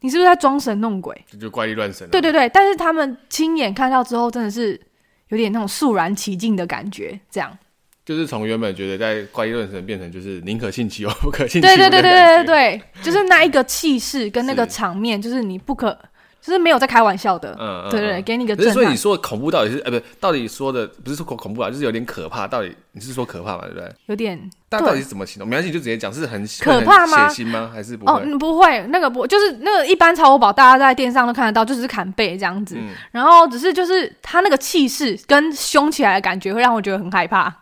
[0.00, 2.10] 你是不是在装神弄鬼，就怪力乱神、啊。
[2.10, 4.80] 对对对，但是他们亲眼看到之后，真的是
[5.28, 7.58] 有点那种肃然起敬的感觉，这样。
[8.06, 15.96] 就是从原本觉得在怪力乱神变成就是宁可信其有不可信其无对对对对对对对，就是那一个气势跟那个场面，就是你不可。
[16.42, 18.56] 就是没有在开玩笑的，嗯，对对，对，给你个。
[18.72, 22.48] 所以你说的恐怖到底是，呃，不是，到底说的不是说恐恐怖啊，就是有点可怕。
[22.48, 23.62] 到底你是说可怕吗？
[23.62, 23.94] 对不对？
[24.06, 24.50] 有点。
[24.68, 25.48] 但到底是怎么形容？
[25.48, 27.28] 没关系，就直接讲，是很可怕吗？
[27.28, 27.70] 血腥吗？
[27.72, 28.12] 还是不会？
[28.12, 32.74] 哦，不会，那个不就是那个一般超火宝，大家在电视上都看得到，就只是砍背这样子。
[32.76, 37.54] 嗯、然后只是就是他那个气势跟凶起来的感觉，会让我觉得很害怕。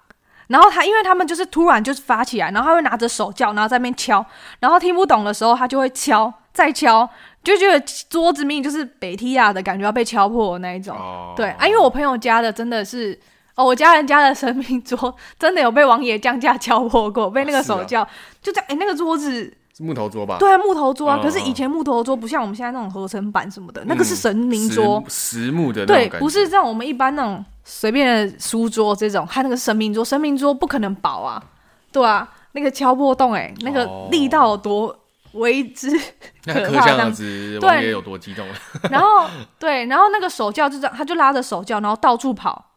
[0.47, 4.25] 然后他因为他们就是突然就是发起来，然后他会拿着手叫，然后在那边敲，
[4.59, 7.09] 然后听不懂的时候，他就会敲，再敲。
[7.43, 13.19] 就觉得桌子命就是北提亚的感觉要被敲破的那一种，哦、对啊，因为我朋友家的真的是
[13.55, 18.11] 哦，我家人家的神明桌真的有被王爷降价敲破过，被那个手叫、啊啊、
[18.43, 19.31] 就在哎、欸、那个桌子
[19.75, 20.37] 是木头桌吧？
[20.39, 21.17] 对啊，木头桌啊。
[21.17, 31.43] 哦、可是以前木头桌不像我们现在那种合成板什么的，嗯、那个是神明桌，实木的，对，不是像我们一般那种随便的书桌这种，它那个神明桌，神明桌不可能薄啊，
[31.91, 34.95] 对啊，那个敲破洞哎、欸，那个力道有多。
[35.33, 35.91] 为之
[36.45, 38.47] 可怕，这样子，王爷有多激动？
[38.91, 42.73] 然后对，然后那个手教就这样，他就拉着手教，然后到处跑，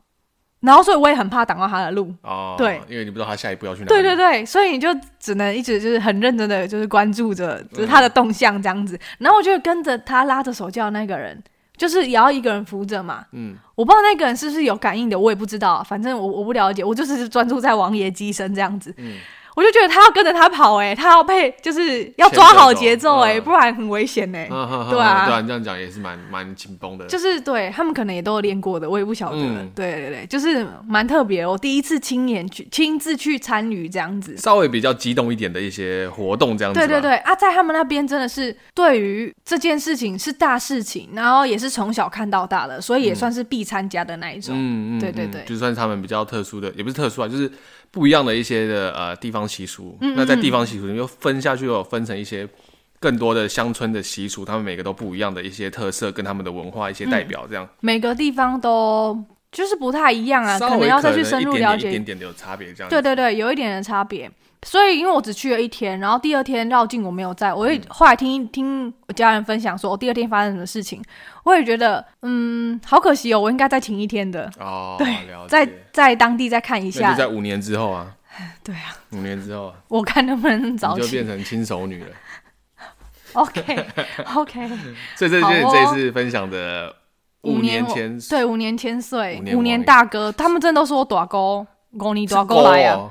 [0.60, 2.14] 然后所以我也很怕挡到他的路。
[2.22, 3.90] 哦，对，因为你不知道他下一步要去哪里。
[3.90, 4.90] 对对对，所以你就
[5.20, 8.96] 只能一直就是很认真的就是关注着就是他的动向这样子。
[8.96, 11.44] 嗯、然后我就跟着他拉着手教那个人，
[11.76, 13.26] 就是也要一个人扶着嘛。
[13.32, 15.84] 嗯，我不知道那个人是不是有感应的，我也不知道。
[15.84, 18.94] 反正我我不了解，我就是专注在王爷机身这样子。
[18.98, 19.18] 嗯。
[19.56, 24.50] 我就觉得他要跟着他跑哎、欸，他要配就是要抓好节奏哎、欸，不然很危险哎、欸。
[24.50, 27.06] 对啊，对啊，这样讲也是蛮蛮紧绷的。
[27.06, 29.38] 就是对他们可能也都有练过的，我也不晓得。
[29.38, 36.80] 嗯、对对对，就是蛮特别，我第一次亲眼去亲自去参与这样子，稍微比较激动一点的一些活动这样子。
[36.80, 44.56] 对对对啊，在他们那边真的是对于这件事情是大事情，然后也是从小看到大的，所以也算是必参加的那一种。
[44.58, 47.52] 嗯嗯，对对对，就算是他们比较特殊的，也不是特殊啊，就是。
[47.94, 52.50] 不一样的一些的呃地方习俗，嗯嗯，那在地方习俗里面又分下去，又分成一些
[53.00, 62.90] 更多的乡村的习俗，他们每个都不一样的一些特色，跟他们的文化一些代表，这样、嗯、每个地方都就是不太一样啊，可能要再去深入了解，一点点的有差别，这样。
[62.90, 64.30] 对对对，有一点的差别。
[64.66, 71.02] 所以，因为我只去了一天，然后第二天绕境我没有在，我也后来听听我家人分享说，我第二天发生什么事情，
[71.44, 74.50] 我也觉得，嗯，好可惜哦，我应该再请一天的。
[74.60, 75.16] 哦， 对，
[75.48, 78.08] 在在当地再看一下，就在五年之后啊，
[78.64, 82.10] 对啊，五年之后，我看能不能早就变成亲手女了。
[83.34, 83.86] OK
[84.36, 84.68] OK，
[85.16, 86.96] 所以这就是这次分享的
[87.42, 93.10] 五年前，对，五年千岁，五年大哥，他们真的都说我大哥，五年大哥来啊。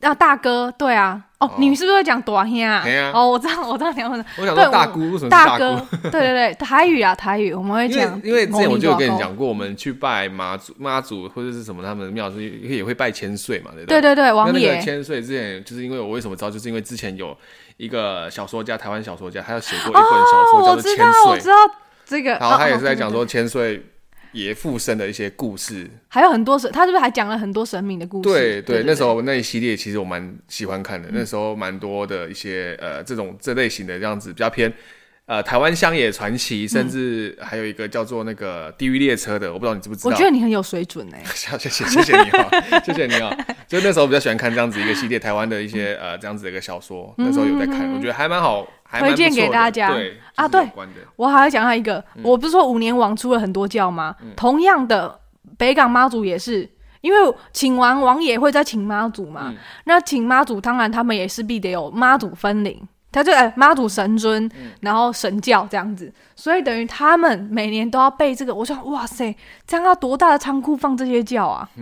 [0.00, 2.82] 啊，大哥，对啊，哦，你是不是会讲短兄啊？
[3.12, 4.24] 哦，我知道，我知道你要问。
[4.38, 5.86] 我想说大姑，为什么是大哥？
[6.10, 8.18] 对对对，台语啊，台语，我们会讲。
[8.24, 14.00] 因为之前我就有跟你讲过，我们去拜妈祖、妈祖或者是什么他们的庙，是也会拜千岁嘛，对不对？
[14.00, 14.80] 对对对，王爷。
[14.80, 17.36] 千岁之前，就是因为我为什么知道，就是因为之前有
[17.76, 21.54] 一个小说家，台湾小说家，他有写过一本小说叫做《千岁》，我知道
[22.06, 22.30] 这个。
[22.32, 23.84] 然后他也是在讲说千岁。
[24.32, 28.28] 爷附身的一些故事，还有很多神，他是不是还讲了很多神明的故事？
[28.28, 34.72] 对对，对对，那时候那一系列其实我蛮喜欢看的，嗯、那时候蛮多的一些呃这种这类型的这样子比较偏。
[35.26, 40.10] 呃，台湾乡野传奇，甚至还有一个叫做那个地狱列车的，我不知道你知不知道？
[40.10, 43.30] 我觉得你很有水准 哎，谢谢谢谢你哈，谢谢你 啊！
[43.68, 48.66] 就那时候比较喜欢看这样子一个系列，台湾的一些呃这样子的一个小说，那时候有在看，我觉得还蛮好，
[48.98, 49.92] 推荐给大家。
[49.92, 50.68] 对啊，对，
[51.14, 54.16] 我还要讲他一个，我不是说五年王出了很多教吗？
[54.36, 55.20] 同样的，
[55.56, 56.68] 北港妈祖也是，
[57.02, 59.54] 因为请完王爷会再请妈祖嘛，
[59.84, 62.82] 那请妈祖，当然他们也是必得有妈祖分灵。
[63.12, 64.48] 他就哎，妈祖神尊，
[64.80, 68.54] 然后神教这样子，嗯、所以等于他们每年都要备这个。
[68.54, 69.34] 我想哇塞，
[69.66, 71.68] 这样要多大的仓库放这些教啊？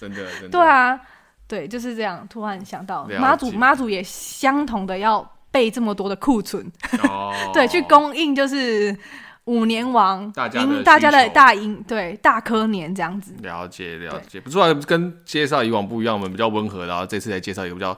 [0.00, 0.48] 真的，真的。
[0.48, 1.00] 对啊，
[1.46, 2.26] 对，就是这样。
[2.28, 6.66] 突然想到，解妈祖妈祖也相同的要备这么多的库存，
[7.08, 8.96] 哦、 对，去供应就是
[9.44, 13.32] 五年王大家的大家的大营，对大科年这样子。
[13.42, 17.96] 了解了解，对不错，跟介绍以往不一样，我们比较温和，然后这次来介绍一个比较。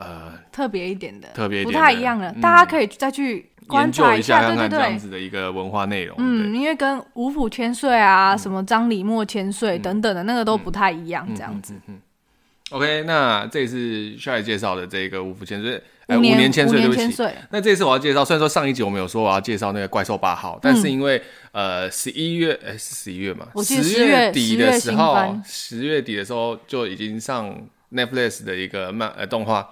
[0.00, 6.16] 呃，特别一点的，特别不太一样的，大家可以再去观察一下，对对对，这样子的一个文化内容。
[6.18, 11.74] 嗯，因为跟五府千岁啊，什么张李莫千岁等等的那个都不太一样，这样子。
[11.86, 12.00] 嗯
[12.70, 17.14] ，OK，那这次下来介绍的这个五府千岁，哎，五年千岁，对不起。
[17.50, 21.22] 那这次我要介绍，虽然说上一集我们有说我要介绍那个怪兽八号，但是因为
[21.52, 27.54] 呃十一月，哎是十一月嘛，十月底的时候，十月底的时候就已经上
[27.92, 29.68] Netflix 的一个漫呃动画。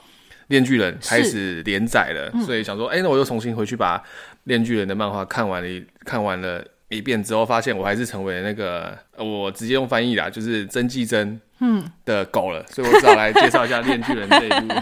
[0.48, 4.02] 链锯人开始连载了，嗯、所以想说，哎、欸，那我又重新回去把
[4.44, 14.74] 链锯人的漫画看完了，看完了一遍之后，发现我还是成为那个我直接用翻译啦，就是曾纪珍嗯的狗了，嗯、所以我只好来介绍一下《链锯人》这一部，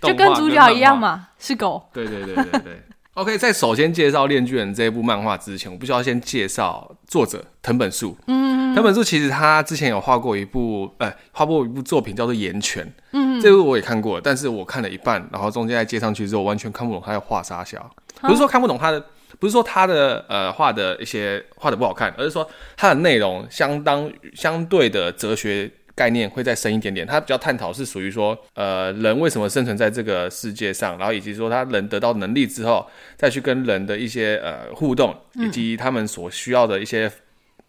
[0.08, 1.88] 就跟主角一样嘛，是狗。
[1.92, 2.82] 对对对对对。
[3.14, 8.16] OK，在首先介绍《链锯人》这一部漫画之前，我必须要先介绍作者藤本树。
[8.26, 12.84] 嗯，藤本树其实他之前有画过一部，呃，画过一部作品叫做《岩泉》。
[13.12, 17.88] 嗯，这部我也看过，但是我看了一半，然后中间再接上去之后，完全看不懂他在画啥小。
[18.20, 19.00] 不是说看不懂他的，
[19.38, 22.44] 不是说他的呃画的一些画的不好看，而是说
[22.76, 25.70] 他的内容相当相对的哲学。
[25.96, 32.84] 概念会再深一点点，它比较探讨是属于说，呃，人为什么生存在这个世界上，然后以及说他人得到能力之后，
[33.16, 37.10] 再去跟人的一些呃互动，以及他们所需要的一些，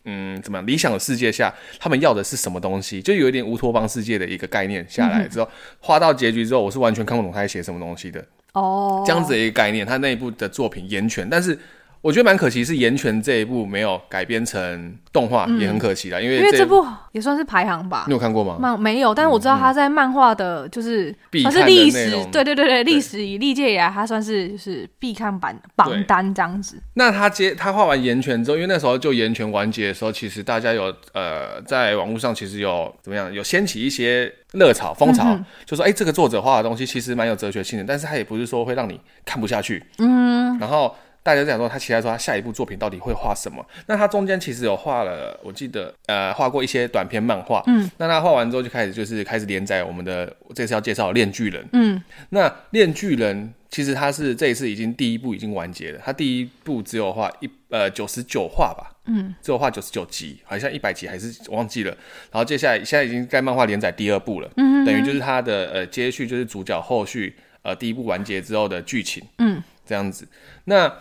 [0.06, 5.48] 嗯，怎么样理想的世界下，他们要的是什么东西，就有一点乌托邦世界的一个概念下来之后，
[5.80, 8.26] 画到结局之后，我是完全看不懂他在写什么东西的。
[8.54, 11.58] 哦，这样子的一个概念，他那一部的作品《炎拳》，但是。
[12.06, 16.22] 我觉得蛮可惜，是《炎拳》这一部没有改编成动画，嗯、也很可惜啦。
[16.22, 18.04] 因为因为这部也算是排行吧。
[18.06, 18.58] 你有看过吗？
[18.60, 21.12] 漫没有，但是我知道他在漫画的，就是
[21.44, 26.80] 它是历史，对对对对，历史以历届以来，他算是就是必看版榜单这样子。
[26.94, 39.84] 那他接他画完《炎拳》之后，因为那时候就《炎拳》完结的时候，其实大家有呃在网络上其实有怎么样，有掀起一些热潮风潮，嗯、就说哎、欸，这个作者画的东西其实蛮有哲学性的，但是他也不是说会让你看不下去。
[39.98, 40.96] 嗯，然后。
[41.26, 43.66] 大家在讲说，他期待说他下一部作品到底会画什么？
[43.88, 47.64] 那他中间其实有画了，我记得呃画过一些短篇漫画。
[47.66, 51.64] 嗯，那他画完之后就开始就是开始连载我们的这次要介绍的《链锯人》。
[51.74, 52.00] 嗯，
[52.30, 58.94] 那《链巨人》其实他是这一次已经第一部已经完结了，他第一部只有画一呃九十九画吧。
[59.08, 61.90] 嗯，只有画九十九集，好像一百集还是我忘记了。
[62.32, 64.52] 然后接下来现在已经该漫画连载第二部了。
[64.58, 69.24] 嗯等于就是他的呃接续就是主角后续呃第一部完结之后的剧情。
[69.40, 70.28] 嗯，这样子
[70.66, 70.94] 那。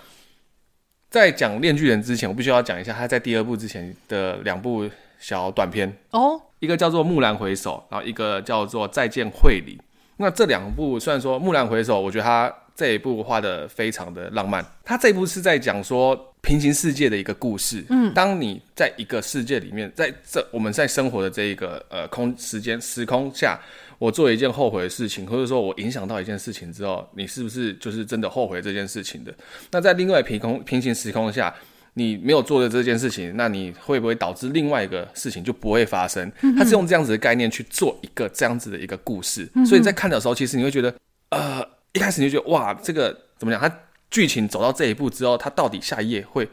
[1.15, 4.91] 在讲《链锯人》之前，我必须要讲一下他在第二部之前的两部
[5.21, 9.77] 小短片哦，一个叫做《蓦然回首》，然后一个叫做《再见绘梨》。
[10.17, 14.67] 那这两部虽然说《蓦然回首》，我觉得他这一部画的非常的浪漫。
[14.85, 17.85] 他这一部是在讲说平行世界的一个故事。
[17.91, 23.57] 嗯，当你在一个世界里面，在这我们在生活的这一个呃空时间时空下。
[23.99, 29.35] 我做一件后悔的事情，或者说我影响到一件事情之后，你是不是就是真的后悔这件事情的？
[29.71, 31.55] 那在另外平空平行时空下，
[31.95, 36.31] 你没有做的这件事情，那你会不会导致另外一个事情就不会发生？
[36.59, 40.95] 他是用这样子的概念去做一个这样子的一个故事，嗯、所以在看的时候，其实你会觉得，
[41.31, 43.61] 呃，一开始你就觉得哇，这个怎么讲？
[43.61, 43.73] 它
[44.11, 46.49] 剧情走到这一步之后，它到底下一页会？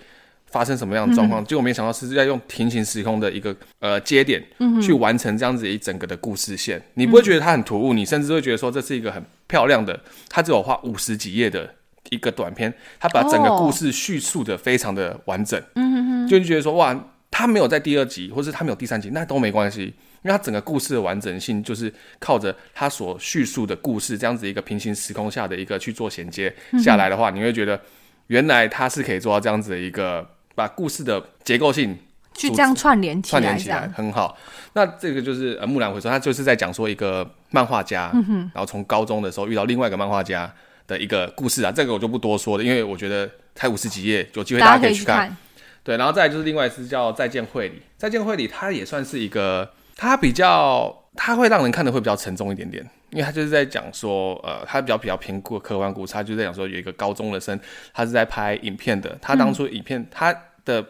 [0.52, 1.43] 发生什么样的状况？
[1.45, 4.43] 结果没想到是在用平行时空的一个呃节点
[4.82, 6.82] 去完成这样子一整个的故事线。
[6.95, 9.97] 你不会觉得它很突兀，你甚至会觉得说这是一个很漂亮的。
[10.30, 11.74] 它只有画五十几页的
[12.10, 15.62] 一个短片，它把整个故事叙述的非常的完整。
[15.76, 19.93] 嗯，就觉得说哇，它没有在第二集，或是它没有第三集，那都没关系，因
[20.24, 27.80] 为它整个故事的完整性就是靠着它所叙述的故事这样子一个平行时空下的一个去做衔接下来的话，你会觉得
[28.28, 30.28] 原来它是可以做到这样子的一个。
[30.62, 31.97] 把故事的结构性
[32.36, 34.38] 去这样串联起来，串联起来很好。
[34.74, 40.53] 那这个就是呃，木兰回首，他就是在讲说一个漫画家，嗯、然后从高中的时候遇到另外一个漫画家
[40.86, 41.72] 的一个故事啊。
[41.72, 45.28] 这个我就不多说了，因为我觉得才五十几页，有机会大家可以去看。
[45.28, 45.38] 看
[45.84, 57.59] 对，然后再来就是另外一次叫《再见会里》，《再见会里》它也算是一个，它比较，它会让人看的会比较沉重一点点，因为他就是在讲说，呃，他比较比较偏过科幻故事，他就在讲说有一个高中的生，
[57.93, 60.34] 他是在拍影片的，他当初影片他。
[60.66, 60.86] 嗯的，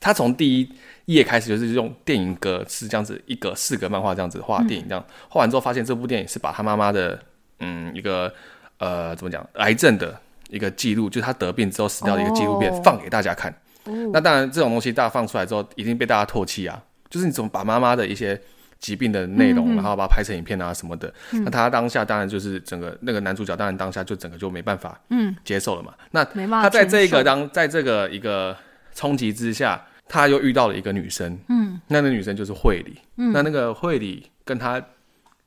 [0.00, 0.72] 他从第一
[1.06, 7.18] 页开始就是用电影格式这样子一个四格漫画这样子画电影，这样画完之后发现这部电影是把他妈妈的
[7.60, 8.32] 嗯一个
[8.78, 10.18] 呃怎么讲癌症的
[10.48, 13.52] 一个记录，就是他得病之后死掉的一个纪录片放给大家看。
[13.84, 16.80] 哦、那当然这种东西大家放出来之后，一定被大家唾弃啊！
[17.10, 18.40] 就是你怎么把妈妈的一些
[18.78, 21.12] 疾病的内容，嗯、然后把它拍成影片啊什么的？
[21.32, 25.92] 嗯、那他当下当然就是整个那个男主角当然当下就整个就没办法嗯接受了嘛。
[25.98, 28.56] 嗯、那他在这一个当在这个一个。
[28.94, 34.82] 冲击之下，他又遇到了一个女生，嗯，那那女生就是惠理，嗯，那那个惠理跟他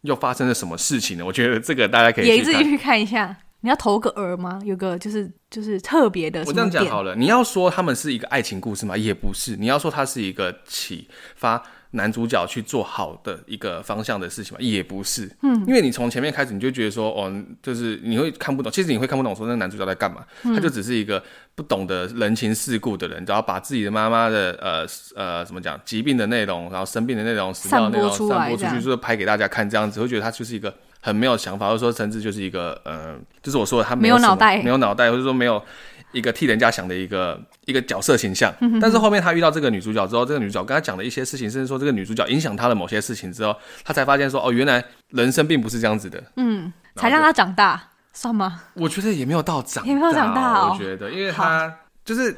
[0.01, 1.25] 又发生了什么事情呢？
[1.25, 3.35] 我觉得这个大家可以也自己去看一下。
[3.61, 4.61] 你要投个儿吗？
[4.63, 6.43] 有个就是就是特别的。
[6.45, 8.95] 我这样讲好了，你要说他们是一个爱情故事吗？
[8.95, 9.55] 也不是。
[9.55, 11.63] 你要说它是一个启发。
[11.95, 21.21] 男主角去做好的一个方向的事情嘛，也不是，嗯，因为你从前面开始你就觉得说，哦，就是你会看不懂，其实你会看不懂说那个男主角在干嘛，嗯、他就只是一个
[21.55, 24.85] 不懂得人情世故的人，然后把自己的妈妈的呃
[25.15, 35.63] 呃怎么讲疾病的内容，然后生病的内容，死掉的内容散播出去，就是拍给大家看这样子，会觉得他就是一个很没有想法，或者说甚至就是一个呃，就是我说的他没有脑袋，没有脑袋，或者说没有
[36.11, 38.53] 一个替人家想的一个一个角色形象。
[38.79, 46.23] 但是后面他遇到这个女主角之后，这个女主角跟他讲了一些事情，甚至说这个女主角影响他的某些事情之后，他才发现说哦，原来人生并不是这样子的。
[46.37, 47.81] 嗯，才让他长大，
[48.13, 48.61] 算吗？
[48.73, 50.71] 我觉得也没有到长大，也没有长大哦。
[50.73, 51.73] 我觉得，因为他。
[52.05, 52.37] 就是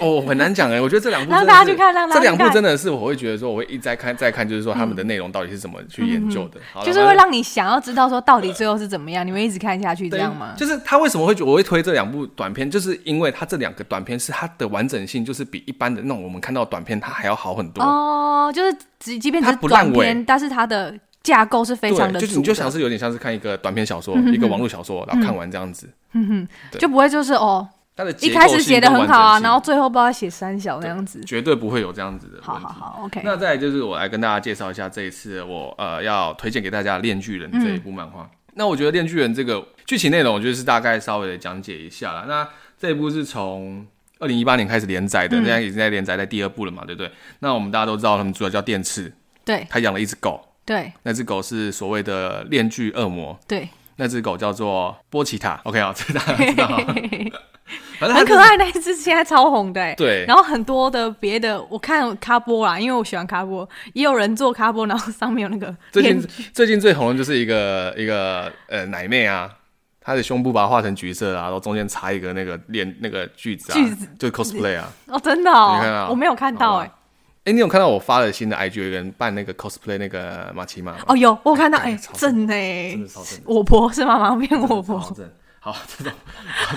[0.00, 10.54] 哦，很难讲哎，我觉得这两部让大家去看，这两部真的是我会觉得说，我会一直在看再看，就是说他们的内容到底是怎么去研究的，嗯、就是会让你想要知道说到底最后是怎么样，你会一直看下去这样吗？
[10.56, 17.82] 就是他为什么会我会推这两部短片，就是因为他这两个短片是它的完整性，就是比一般的那种我们看到短片它还要好很多。
[17.84, 18.52] 哦。
[18.52, 20.92] 就是即即便是短片，但是它的
[21.22, 26.26] 架构是非常的，就是你就像是有点像是看一个短篇小说，一个网络小说，然后看完这样子，嗯
[26.72, 27.68] 哼，就不会就是哦。
[28.20, 32.38] 一开始写的很好啊，然后最后不知道写三小那样子，绝对不会有这样子的。
[32.42, 33.20] 好好好，OK。
[33.24, 38.22] 那再来就是我来跟大家介绍一下这一次我呃要推荐给大家《链锯人》这一部漫画。
[38.22, 42.24] 嗯、那我觉得《链锯人》这个剧情内容，我觉得是大概稍微的讲解一下啦。
[42.26, 43.86] 那这一部是从
[44.18, 47.08] 二零一八年开始连载的，现在已经在连载在第二部了嘛，对不对？
[47.38, 49.12] 那我们大家都知道，他们主角叫电次，
[49.44, 55.60] 对，他养了一只狗，对，那只狗是所谓的链锯恶魔，对，那只狗叫做波奇塔。
[55.62, 56.84] OK 啊，这大家知道。
[58.00, 59.94] 很可爱那一只，现在超红的、欸。
[59.94, 65.74] 对，然后很多的别的，我看卡波啦，因为我喜欢卡波，也有人做卡波，然后上面有那个。
[65.92, 66.20] 最近
[66.52, 69.50] 最近最红的就是一个一个呃奶妹啊，
[70.00, 74.90] 她的胸部把它画成橘色啊，然后中间插一个那个链那个句子啊，句子就 cosplay 啊。
[75.06, 76.92] 哦，真的哦，你看啊，我没有看到哎、欸。
[77.44, 80.98] 哎、欸，你有看到我发了新的 IG 有人扮那个 cosplay 那个马奇玛吗？
[81.06, 83.38] 哦，有，我有看到，哎、欸，正哎，真的超正。
[83.44, 85.14] 我婆是妈妈变我婆。
[85.64, 86.12] 好，这种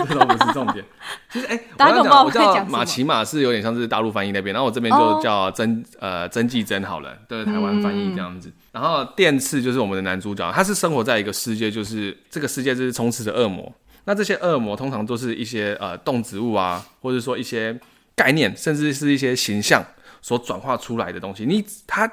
[0.08, 0.86] 这种不是重点。
[1.30, 8.48] 其实，哎、欸，我刚讲，我叫马奇马是有点像是大陆翻译那边，然后我这边就叫曾、哦、呃曾纪真好了，对，台湾翻译这样子。
[8.48, 13.70] 嗯、然后电次就是我们的男主角，他是生活在一个世界，就是这个世界就是充斥着恶魔。
[14.06, 17.78] 那这些恶魔通常都是一些呃动植物啊，或者说一些
[18.16, 19.84] 概念，甚至是一些形象
[20.22, 21.46] 所转化出来的东西。
[21.46, 22.10] 你他。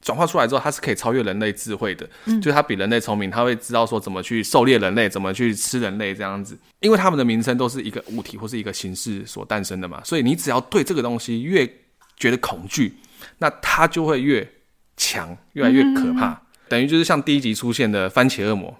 [0.00, 6.58] 转化出来之后，它是可以超越人类智慧的，嗯、就是它比人类聪明，它会知道说怎么去狩猎人类，怎么去吃人类这样子。
[6.80, 11.66] 因为他们的名称都是一个物体或是一个形式所诞生的嘛，所以你只要对这个东西越
[12.16, 12.94] 觉得恐惧，
[13.38, 14.48] 那它就会越
[14.96, 16.30] 强，越来越可怕。
[16.30, 16.38] 嗯、
[16.68, 18.74] 等于就是像第一集出现的番茄恶魔，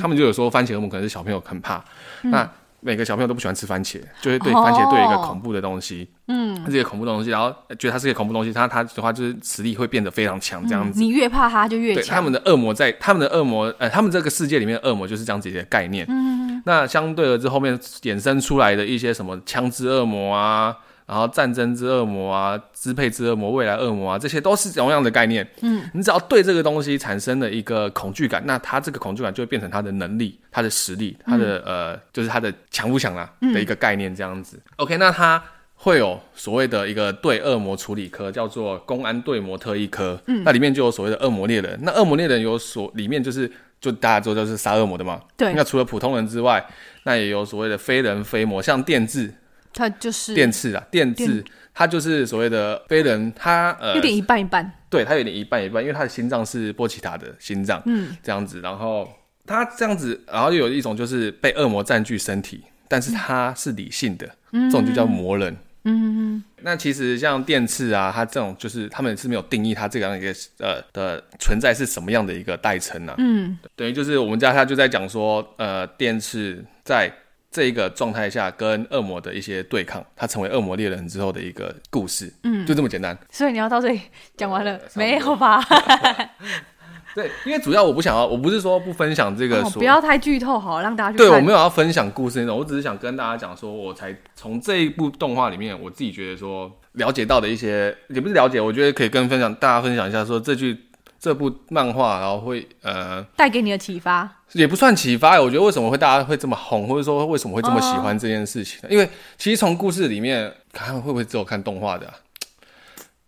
[0.00, 1.84] 他们就有说番茄恶魔可能是小朋友很怕，
[2.22, 2.50] 嗯、那。
[2.86, 11.00] 每个小朋友都不喜欢吃番茄，就会对番茄对一个恐怖的东西，嗯，这个恐怖的东西，然后觉得它是一个恐怖东西，它它的话就是实力会变得非常强，这样子。
[11.00, 12.02] 你越怕它就越强。
[12.02, 16.04] 对，他们的恶魔在他们的恶魔，呃，他们这个世界里面的恶魔就是这样子一个概念。
[16.10, 20.76] 嗯，那相对而之后面衍生出来的一些什么枪支恶魔啊。
[21.06, 25.46] 然后战争之恶魔啊，支配之恶魔，未来恶魔啊，这些都是同样的概念。
[25.60, 34.56] 嗯，你只要对这个东西产生了一个恐惧感，那他这个恐惧感就会变成他的能力、他的实力、他的、嗯、呃，就是他的强不强啦的一个概念，这样子。
[34.56, 35.42] 嗯、OK，那他
[35.74, 40.18] 会有所谓的一个对恶魔处理科，叫做公安对魔特异科。
[40.26, 41.78] 嗯，那里面就有所谓的恶魔猎人。
[41.82, 45.20] 那恶魔猎人有所里面就是就大家知道就是杀恶魔的嘛。
[45.36, 45.52] 对。
[45.52, 46.64] 那除了普通人之外，
[47.02, 49.30] 那也有所谓的非人非魔，像电次。
[49.74, 51.44] 他就是电刺啊，电刺，
[51.74, 59.08] 他就是所谓的非人，他呃有点一半一半，对他有点一半一半，因为他的心脏是波奇塔的心脏，嗯，这样子，然后
[59.44, 73.14] 他这样子，然后又有一种就是被恶魔占据身体，但是他是理性的，嗯，这种就叫魔人，嗯，那其实像电刺啊，他这种就是他们是没有定义他这样一个呃的存在是什么样的一个代称呢？
[73.18, 77.12] 嗯，等于就是我们家他就在讲说，呃，电刺在。
[77.54, 83.16] 这一个状态下跟恶魔的一些对抗，他成为恶魔猎人之后的一个故事，嗯，就这么简单。
[83.30, 84.00] 所以你要到这里
[84.36, 85.62] 讲完了 没有吧？
[87.14, 100.76] 对，因为主要我不想要，我不是说不分享这个说，哦，不要太剧透，好让大家去对，我没有要分享故事那种，我只是想跟大家讲说，我才从这一部动画里面，我自己觉得说了解到的一些，也不是了解，我觉得可以跟分享大家分享一下，说这句。
[101.24, 105.40] 这部漫画，然后会呃带给你的启发，也不算启发。
[105.40, 108.78] 我觉得为什么会大家会这么红，或者说为什么会这么喜欢这件事情？
[108.82, 109.08] 哦、因为
[109.38, 112.12] 其实从故事里面看，会不会只有看动画的、啊？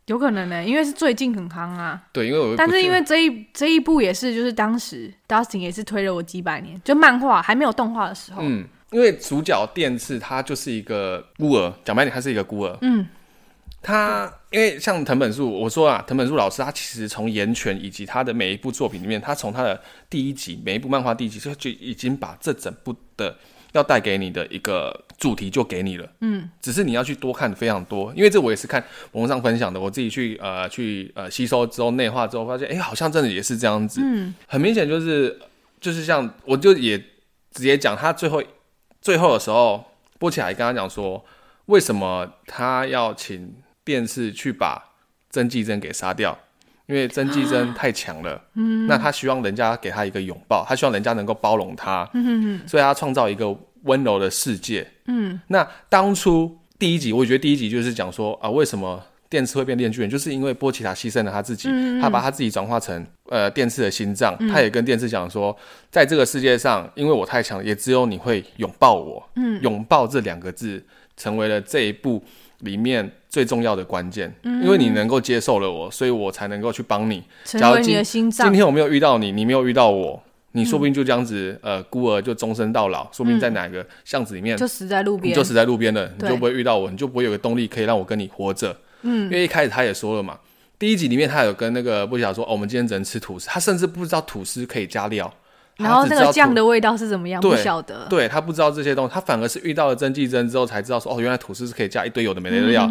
[0.04, 2.02] 有可能呢、欸，因为是最近很夯啊。
[2.12, 8.42] 对，因为我但是因为这一这一部也是，就是当时 Dustin 也是推了我几百年，就漫画还没有动画的时候。
[8.42, 12.76] 嗯，因为主角电次他就是一个孤儿，讲白点，他是一个孤儿。
[12.82, 13.06] 嗯。
[13.86, 19.80] 他因为像藤本树，我说啊，藤本树老师他其实从炎拳以及他的每一部作品里面，他从他的
[20.10, 23.36] 第一集每一部漫画第一集就就已经把这整部的
[23.70, 28.82] 要带给你的一个主题就给你了，嗯，只是你要去多看非常多，因为这我也是看
[29.12, 35.38] 网络上分享的，我自己去呃去呃吸收之后内化之后发现，哎、好像真的也是这样子，嗯，很明显就是
[35.80, 36.98] 就是像我就也
[37.52, 38.42] 直接讲他最后
[39.00, 39.84] 最后的时候。
[40.18, 41.22] 波奇塔跟他讲说，
[41.66, 43.54] 为什么他要请
[43.86, 44.82] 电视去把
[45.30, 46.38] 曾纪珍给杀掉？
[46.86, 65.56] 因为曾纪珍太强了，嗯，那他希望人家给他一个拥抱，他希望人家能够包容他，嗯，所以他创造一个温柔的世界，嗯，那当初第一集，我觉得第一集就是讲说啊，为什么电池会变电锯人，就是因为波奇塔牺牲了他自己，嗯、他把他自己转化成呃电池的心脏，嗯、他也跟电池讲说，
[65.90, 70.80] 在这个世界上，因为我太强，也只有你会拥抱我，嗯，拥抱这两个字
[71.16, 72.22] 成为了这一部
[72.60, 73.10] 里面。
[73.28, 77.22] 最重要的关键，因为你能够接受了我，所以我才能够去帮你。
[77.44, 78.46] 成为你的心脏。
[78.46, 88.74] 今天我没有遇到你，你没有遇到我，你说不定就这样子，呃，孤儿就终身到老，说不定在哪个巷子里面就死在路边，就死在路边了，你就不会遇到我，你就不会有个动力可以让我跟你活着。
[89.02, 90.38] 嗯，因为一开始他也说了嘛，
[90.78, 95.30] 第一集里面他有跟那个布奇塔说，哦，我们今天只能吃吐司，他甚至不知道吐司可以加料。
[95.76, 97.40] 然后那个酱的味道是怎么样？
[97.40, 98.06] 不晓得。
[98.08, 102.90] 对，他不知道这些东西，他反而是遇到了曾纪珍之后才知道说，哦，原来吐司是可以加一堆有的没的料。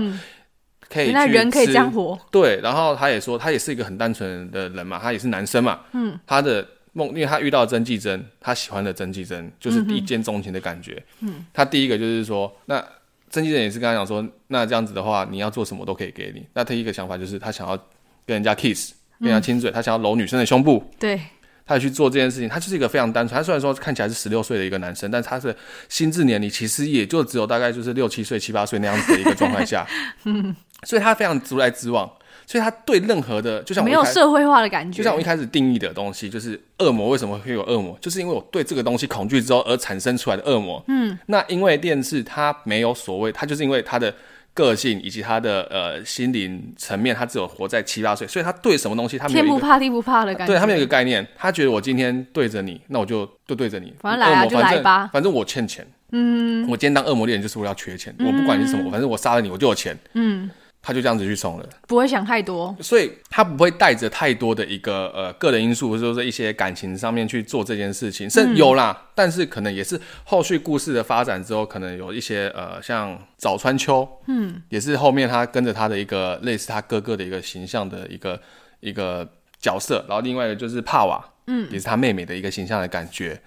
[0.87, 2.17] 可以，那人可以这样活。
[2.29, 5.79] 对，然后他也说，他也是一个很单纯的人嘛，他也是男生嘛。
[5.93, 11.03] 嗯，他的梦，因为他遇到曾纪珍，他喜欢的曾纪珍，就是一见钟情的感觉。
[11.21, 12.85] 嗯，他第一个就是说，那
[13.31, 16.45] 曾纪珍也是跟他讲说，那这样子的话，你要做什么都可以给你。
[16.53, 17.75] 那他一个想法就是，他想要
[18.23, 20.83] 跟人家 kiss，跟人家亲嘴，他想要搂女生的胸部。
[20.99, 21.19] 对，
[21.65, 23.37] 他去做这件事情，他就是一个非常单纯。
[23.37, 25.55] 他虽然说看起来是十六岁的一个男生，但他是
[25.89, 29.85] 心智年龄其实也就只有大概就是六七岁、七八岁那样子的一个状态下。
[30.25, 30.55] 嗯。
[30.83, 32.07] 所以他非常直来直往，
[32.45, 40.83] 所以他对任何的，就像我没有社会化的感觉，就像我一开始定义的东西，就是恶魔为什么会有恶魔，就是因为我对这个东西恐惧之后而产生出来的恶魔。
[40.87, 44.13] 嗯，那因为电视它没有所谓，它就是因为它的
[44.55, 50.53] 个性以及他的呃心灵层面，他只有活在七八岁，所以他对什么东西他没有天不怕地不怕的感觉。
[50.53, 55.85] 对，他没有一个概念，他觉得我今天对着你，那我就就对着你，反正来啊就来吧，反正我欠钱。
[56.11, 59.95] 嗯，我今天当恶魔猎人就是为了要缺钱，我不管你什么，反正我杀了你我就有钱。
[60.13, 60.49] 嗯。
[60.87, 78.39] 他就这样子去冲了，不会想太多，所以他不会带着太多的一个呃个人因素，或者说一些感情上面去做这件事情，是有啦，嗯、但是可能也是后续故事的发展之后，可能有一些呃像早川秋，嗯，也是后面他跟着他的一个类似他哥哥的一个形象的一个
[78.79, 79.27] 一个
[79.59, 83.41] 角色，然后另外一个就是帕瓦，嗯，也是他妹妹的一个形象的感觉。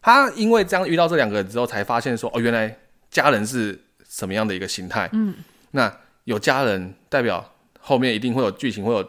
[0.00, 2.78] 他因为这样遇到这两个人之后，才发现说哦，原来
[3.10, 3.76] 家人是
[4.08, 5.34] 什么样的一个形态，嗯，
[5.72, 5.92] 那。
[6.28, 7.42] 有家人代表
[7.80, 9.02] 后面一定会有剧情会有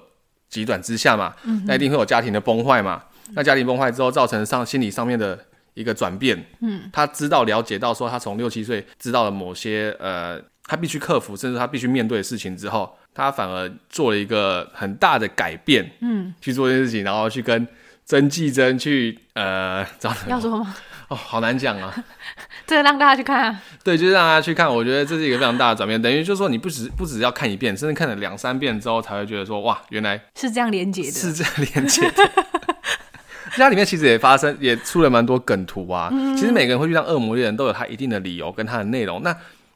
[0.48, 3.04] 急转直下嘛，嗯、那一定会有家庭的崩坏嘛。
[3.28, 5.38] 嗯、那家庭崩坏之后造成上心理上面的
[5.74, 17.68] 一个转变，嗯，他知道了解到说他从六七岁知道了某些呃他必须克服甚至他必须面对的事情之后，他反而做了一个很大的改变，嗯，去做这件事情，然后去跟
[18.06, 20.74] 曾纪珍去呃找要说吗？
[21.10, 21.94] 哦，好难讲啊！
[22.66, 23.62] 这个让大家去看啊。
[23.84, 24.74] 对，就是让大家去看。
[24.74, 32.30] 我觉得这是一个非常大的转变，等于就是说，你不只不只要看一遍，甚至看了两三遍之后，才会觉得说，哇，原来是这样连接的，是这样连接的。
[33.58, 36.10] 它里面其实也发生，也出了蛮多梗图啊。
[36.12, 39.22] 嗯、其实每个人会遇到恶魔猎人都有他一定的理由跟他的内容。
[39.24, 39.36] 那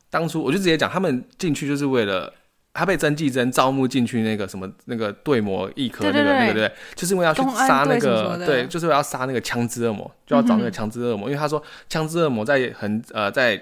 [0.10, 2.34] 当初我就直接讲，他们进去就是为了。
[2.74, 13.62] 他被曾纪珍招募进去那个什么那个对魔一科那个那个对，就是因为要去杀那个对，就是为了要杀那个枪支恶魔，就要找那个枪支恶魔，因为他说枪支恶魔在很呃在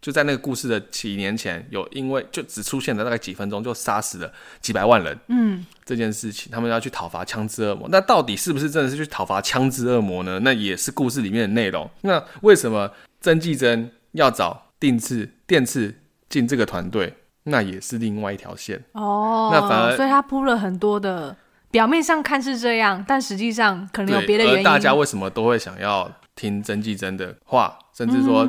[0.00, 10.38] 就在那个故事的几年前有因为就只出现了大概几分钟就杀死了几百万人，嗯，这件事情他们要去讨伐枪支恶魔，那到底是不是真的是去讨伐枪支恶魔呢？
[10.44, 11.90] 那也是故事里面的内容。
[12.02, 15.92] 那为什么曾纪珍要找定次电次
[16.28, 17.12] 进这个团队？
[17.48, 21.36] 那也是另外一条线哦，那反而，所以他铺了很多的，
[21.70, 24.60] 表面上看是这样，但实际上可能有别的原因。
[24.60, 28.48] 而大家为什么都会想要听曾纪珍的话，甚至说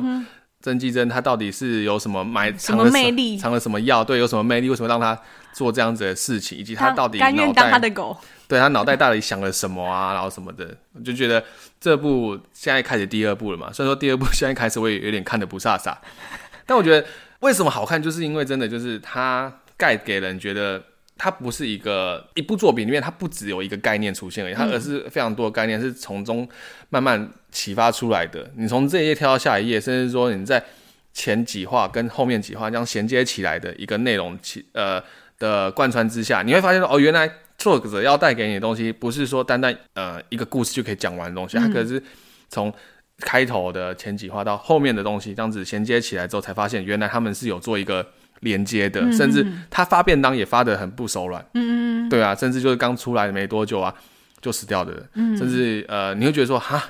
[0.60, 4.02] 曾纪珍他到底是有什么埋藏了什么魅力，藏了什么药？
[4.02, 4.68] 对，有什么魅力？
[4.68, 5.16] 为什么让他
[5.52, 6.58] 做这样子的事情？
[6.58, 8.16] 以及他到底甘愿当他的狗？
[8.48, 10.12] 对，他脑袋到底想了什么啊？
[10.12, 11.44] 然后什么的，我就觉得
[11.80, 13.72] 这部现在开始第二部了嘛。
[13.72, 15.94] 虽然说第二部现在开始我也有点看得不飒飒，
[16.66, 17.06] 但我觉得。
[17.40, 18.02] 为什么好看？
[18.02, 20.82] 就是因为真的就是它盖给人觉得
[21.16, 26.48] 它不是一个一部作品里面，它不只有一个概念出现而已，它而是非常多的概念是从中
[26.90, 28.50] 慢慢启发出来的。
[28.56, 30.62] 你从这一页跳到下一页，甚至说你在
[31.12, 35.00] 前几话跟后面几话这样衔接起来的一个内容，其呃
[35.38, 42.02] 的贯穿之下，你会发现哦，原来作者要带给你的东西，不是说单单呃一个故事就可以讲完的东西，它可是
[42.48, 42.74] 从。
[43.20, 48.06] 开头的前几话到后面的东西，这样子衔接起来之后，才发现原来他们是有做一个
[48.40, 53.92] 连接的，嗯、甚至他发便当也发得很不手软，嗯嗯，对啊，甚至就是刚出来没多久啊
[54.40, 56.80] 就死掉的，嗯、甚至呃你会觉得说哈，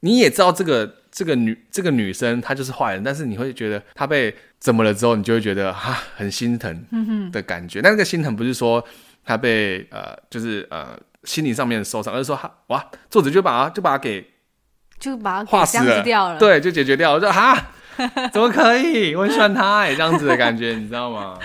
[0.00, 7.82] 你也知道这个这个女这个女生她就是坏人，但是你会觉得她被怎么了之后，你就会觉得哈很心疼的感觉。
[7.82, 8.82] 但那个心疼不是说
[9.24, 14.26] 她被呃就是呃心理上面受伤，而是说哈哇作者就把她就把她给
[15.00, 17.14] 就把它画死了掉了，对，就解决掉了。
[17.16, 17.56] 我说哈
[18.32, 19.16] 怎么可以？
[19.16, 21.36] 我很喜欢他哎，这样子的感觉，你知道吗？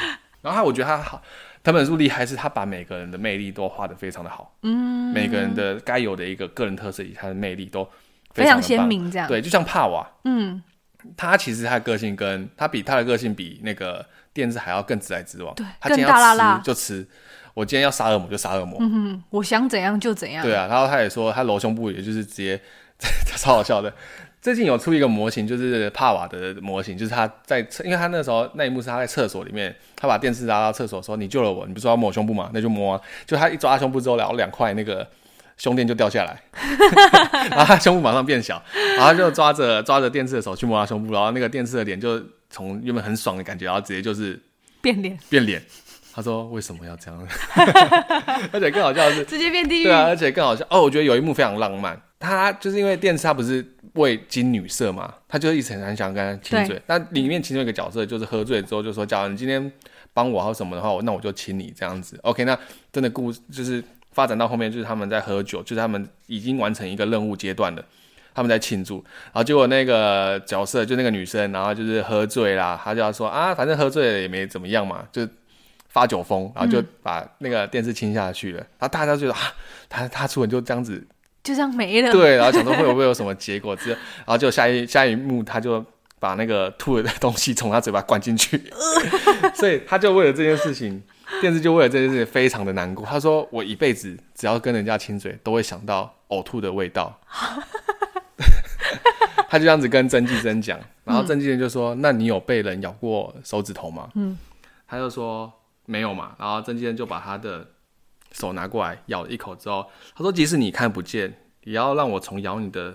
[0.41, 1.21] 然后他我觉得他好。
[1.63, 7.89] 藤本树厉害是他把每个人的魅力都画的非常的好，嗯，每个人的该有的一个个人特色以及他的魅力都
[8.35, 9.27] 非常鲜明，这样。
[9.27, 10.61] 对，就像帕瓦，嗯，
[11.17, 17.07] 他其实他的个性跟他比他的个性比那个电视还要更直来直往，对，他今天要吃就吃，
[17.55, 22.61] 我今天要杀恶魔就杀恶魔，嗯哼，我想怎样就怎样，对啊，然后他也说他揉胸部也就是直接
[23.37, 23.93] 超好笑的。
[24.41, 32.51] 最近有出一个模型，就是帕瓦的模型，就是他在厕，因为他那时候那一幕是他在厕所里面，他把电视拉到厕所说：“你救了我，你不是说要摸胸部吗？
[32.53, 35.07] 那就摸啊。”就他一抓胸部之后，然后两块那个
[35.57, 36.39] 胸垫就掉下来，
[37.49, 38.61] 然后他胸部马上变小，
[38.97, 42.21] 然后就抓着抓着电视的手去摸他胸部，然后那个电视的脸就
[42.51, 44.39] 从原本很爽的感觉，然后直接就是
[44.79, 45.59] 变脸变脸。
[46.13, 47.19] 他说：“为什么要这样？”
[48.53, 49.83] 而且更好笑的是，直接变地狱。
[49.85, 51.99] 对啊，而且更好笑哦，我觉得有一幕非常浪漫。
[52.25, 56.81] 他就是因为电视，他不是为金女色嘛，他就一直很想跟他亲嘴。
[56.87, 59.71] 那里面其中一个角色就是喝醉之后就说：“假如你今天
[60.13, 62.19] 帮我或什么的话，那我就亲你这样子。
[62.23, 62.57] ”OK，那
[62.91, 67.85] 真的故事就是发展到后面，就是他们在喝酒，就是他们已经完成一个任务阶段了，
[68.33, 69.03] 他们在庆祝。
[69.25, 75.27] 然后结果那个角色就那个女生，然后就是喝醉啦，他就要说啊，反正喝醉了也没怎么样嘛，就。
[75.87, 78.59] 发酒疯，然后就把那个电视亲下去了。
[78.59, 79.39] 嗯、然后大家都觉得啊，
[79.87, 81.01] 他他出门就这样子，
[81.45, 82.11] 就这样没了。
[82.11, 83.75] 对，然后想说会不会有什么结果？
[83.75, 85.85] 之后，然后就下一下一幕，他就
[86.19, 88.59] 把那个吐了的东西从他嘴巴灌进去。
[89.53, 91.01] 所以他就为了这件事情，
[91.39, 93.05] 电视就为了这件事情非常的难过。
[93.05, 97.17] 他说：“我一辈子只要跟人家亲嘴，都会想到呕吐的味道。
[99.47, 104.35] ”他就这样子跟曾纪珍讲，然后曾纪珍就说：“嗯、那你有被人咬过手指头吗？”嗯，
[104.87, 105.53] 他就说。
[105.87, 107.63] 没有嘛，然后曾纪珍就把他的
[108.37, 111.33] 手拿过来咬了一口之后，他说：“即使你看不见，
[111.63, 112.93] 也要让我从咬你的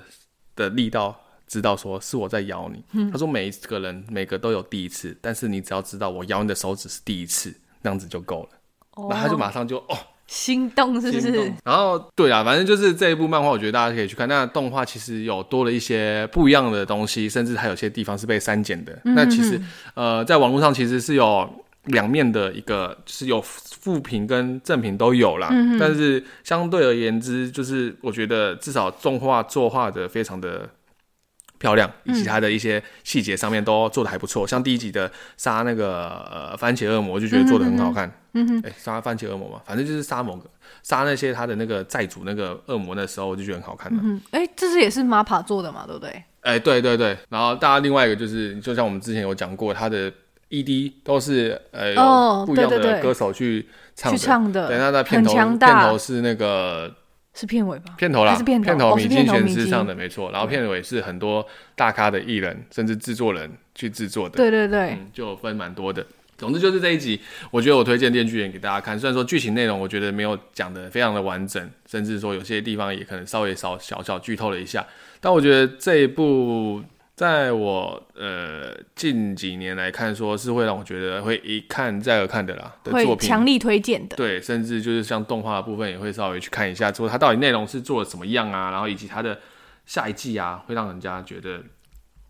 [0.55, 2.85] 的力道知道说是我在咬你。
[2.93, 8.49] 嗯”他说：“每一个人每个都有第一次，但是你只要知道我咬你的手指是第一次，那样子就够了。
[8.97, 11.53] 哦”然后他就马上就哦心动是不是？
[11.65, 14.29] 然后对啊，反正就是这一部漫画，我觉得大家可以去看。
[14.29, 19.01] 那动画其实有多了一些不一样的东西，甚至还有些地方是被删减的。
[19.05, 19.59] 那其实
[19.95, 21.49] 呃，在网络上其实是有。
[21.91, 30.69] 两面的一个就是有负评跟正评都有啦，嗯、但是相对而言之，就是我觉得至少动画作画的非常的
[31.59, 34.47] 漂亮，以及它的一些细节上面都做的还不错。
[34.47, 38.11] 嗯、像第一集的杀那个呃番茄恶魔，我就觉得做的很好看。
[38.33, 40.49] 嗯哼，哎，杀番茄恶魔嘛，反正就是杀某个
[40.83, 44.01] 杀那些他的那个债主那个恶魔的时候，我就觉得很好看的。
[44.03, 46.23] 嗯，哎，这是也是 MAPPA 做的嘛，对不对？
[46.43, 47.19] 哎，对对对。
[47.29, 50.13] 然后大家另外一个就是，就像我们之前有讲过，他的。
[50.51, 54.67] ED 都是呃有不一样的歌手去唱的，去唱的。
[54.67, 56.93] 对，那在片头片头是那个
[57.35, 57.95] 是片尾吧？
[57.97, 60.31] 片头啦，片头米津玄师唱的没错。
[60.33, 61.47] 然后片尾是很多
[61.77, 64.37] 大咖的艺人甚至制作人去制作的。
[64.37, 66.05] 对对对，就分蛮多的。
[66.37, 67.21] 总之就是这一集，
[67.53, 68.99] 我觉得我推荐《电锯人》给大家看。
[68.99, 74.85] 虽然说剧情内容我觉得没有讲的非常的完整，甚至说有些地方也可能稍微少小小剧透了一下，
[75.21, 76.83] 但我觉得这一部。
[77.21, 84.17] 在我呃近几年来看，说是会让我觉得会一看再而看的啦的作品，强力推荐的。
[84.17, 89.39] 对，甚至就是像动画的部分，也会稍微去看一下，说它到底内容是做的什么样啊，然后以及它的
[89.85, 91.63] 下一季啊，会让人家觉得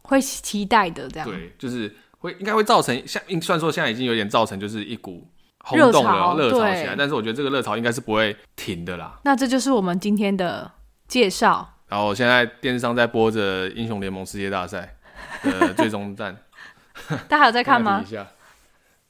[0.02, 1.28] 会期待的这样。
[1.28, 5.24] 对，就是会应该会造成像，虽然说现在已经有点造成就是一股
[5.60, 9.20] 轰动了热潮起来，但是我觉得这个热潮应该是不会停的啦。
[9.22, 10.72] 那这就是我们今天的
[11.06, 11.76] 介绍。
[11.90, 14.94] 然后现在电视上在播着《英雄联盟世界大赛》
[15.60, 16.36] 的最终战，
[17.28, 17.96] 大家还有在看吗？
[17.98, 18.26] 等一下，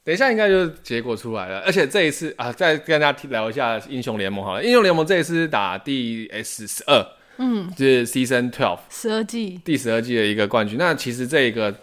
[0.03, 1.59] 等一下应该就是结果出来了。
[1.59, 7.05] 而且这一次啊，再跟大家聊一下《英雄联盟》好了，《英雄联盟》这一次打第 S 十二，
[7.37, 10.79] 嗯，就是 Season Twelve 十二季第十二季的一个冠军。
[10.79, 11.75] 那其实这一个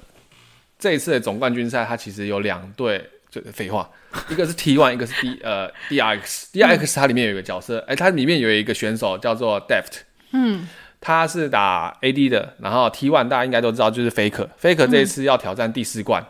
[0.80, 3.88] 这一次的总冠军赛，它其实有两队，就废话，
[4.28, 6.46] 一个是 T One，一个是 D 呃 DRX。
[6.52, 10.00] DRX 它里面有一个角色，哎、嗯，它里面有一个选手叫做 Deft，
[10.32, 10.66] 嗯。
[11.00, 16.24] 他是打 AD 的，然后 T1 大家应该都知道，就是 Faker，Faker 这一次要挑战第四冠。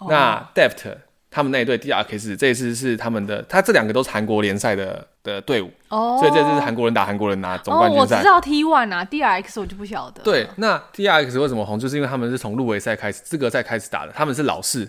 [0.00, 0.96] 嗯、那 Deft
[1.30, 8.16] 他们那一队 DRX 这一次是他们的，他这两个都是韩国联赛的的队伍，哦，所以这次是韩国人打韩国人拿总冠军赛。
[8.16, 10.22] 哦，我知道 T1 啊，DRX 我就不晓得。
[10.22, 14.88] 对，那 DRX 为什么红，就是因为他们是从入围赛开始，资格赛开始打的，他们是老四，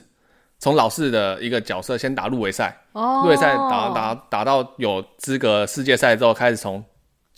[0.57, 6.83] 从老四的一个角色先打入围赛，哦，入围赛打打打到有资格世界赛之后，开始从。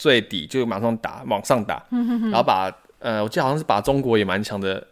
[0.04, 4.86] 最底就马上打，往上打，然后把呃，我记得好像是把中国也蛮强的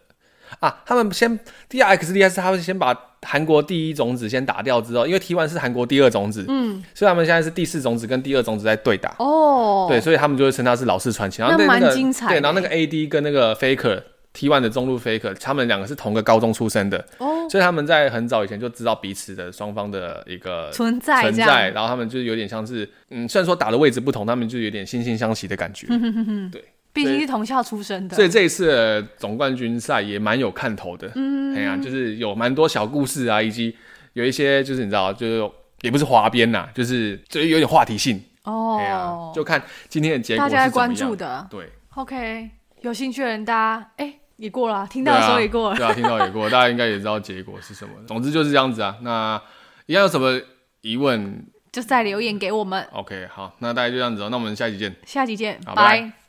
[0.58, 0.74] 啊。
[0.86, 1.38] 他们先
[1.68, 9.14] DRX 厉害是他们先把韩国第一种子先打掉之后，因为 T one 是韩国第二种子，嗯，所以他们现在是第四种子跟第二种子在对打。
[9.18, 11.42] 哦，对，所以他们就会称他是老式传奇。
[11.42, 12.28] 然后那蛮、个、精彩。
[12.28, 14.02] 对，然后那个 AD 跟那个 Faker。
[14.34, 26.64] T1 的中路 Faker，他们两个是同个高中出身的，哦，所以他们在很早以前就知道彼此的双方的一个存在存在，然后他们就有点像是，嗯，虽然说打的位置不同，他们就有点惺惺相惜的感觉，嗯、哼哼哼对，
[26.94, 33.76] 毕竟是同校出身的，所以这一次的总冠军赛也蛮有看头的，嗯，哎呀、啊，就是有蛮多小故事啊，以及
[34.14, 35.50] 有一些就是你知道，就是
[35.82, 42.48] 也不是花边呐，就是就有点话题性，哦，哎呀、啊，就看今天的结果是怎么样，大家关注的，对，OK，
[42.80, 44.06] 有兴趣的人大家哎。
[44.06, 45.76] 欸也过了，听到的时候也过了。
[45.76, 47.94] 对啊，听到也过了，大家应该也知道结果是什么。
[48.08, 48.96] 总之就是这样子啊。
[49.02, 49.40] 那
[49.86, 50.40] 一样有什么
[50.80, 52.84] 疑问，就再留言给我们。
[52.92, 54.28] OK，好，那大家就这样子哦。
[54.30, 54.96] 那我们下期见。
[55.06, 56.12] 下期见，拜。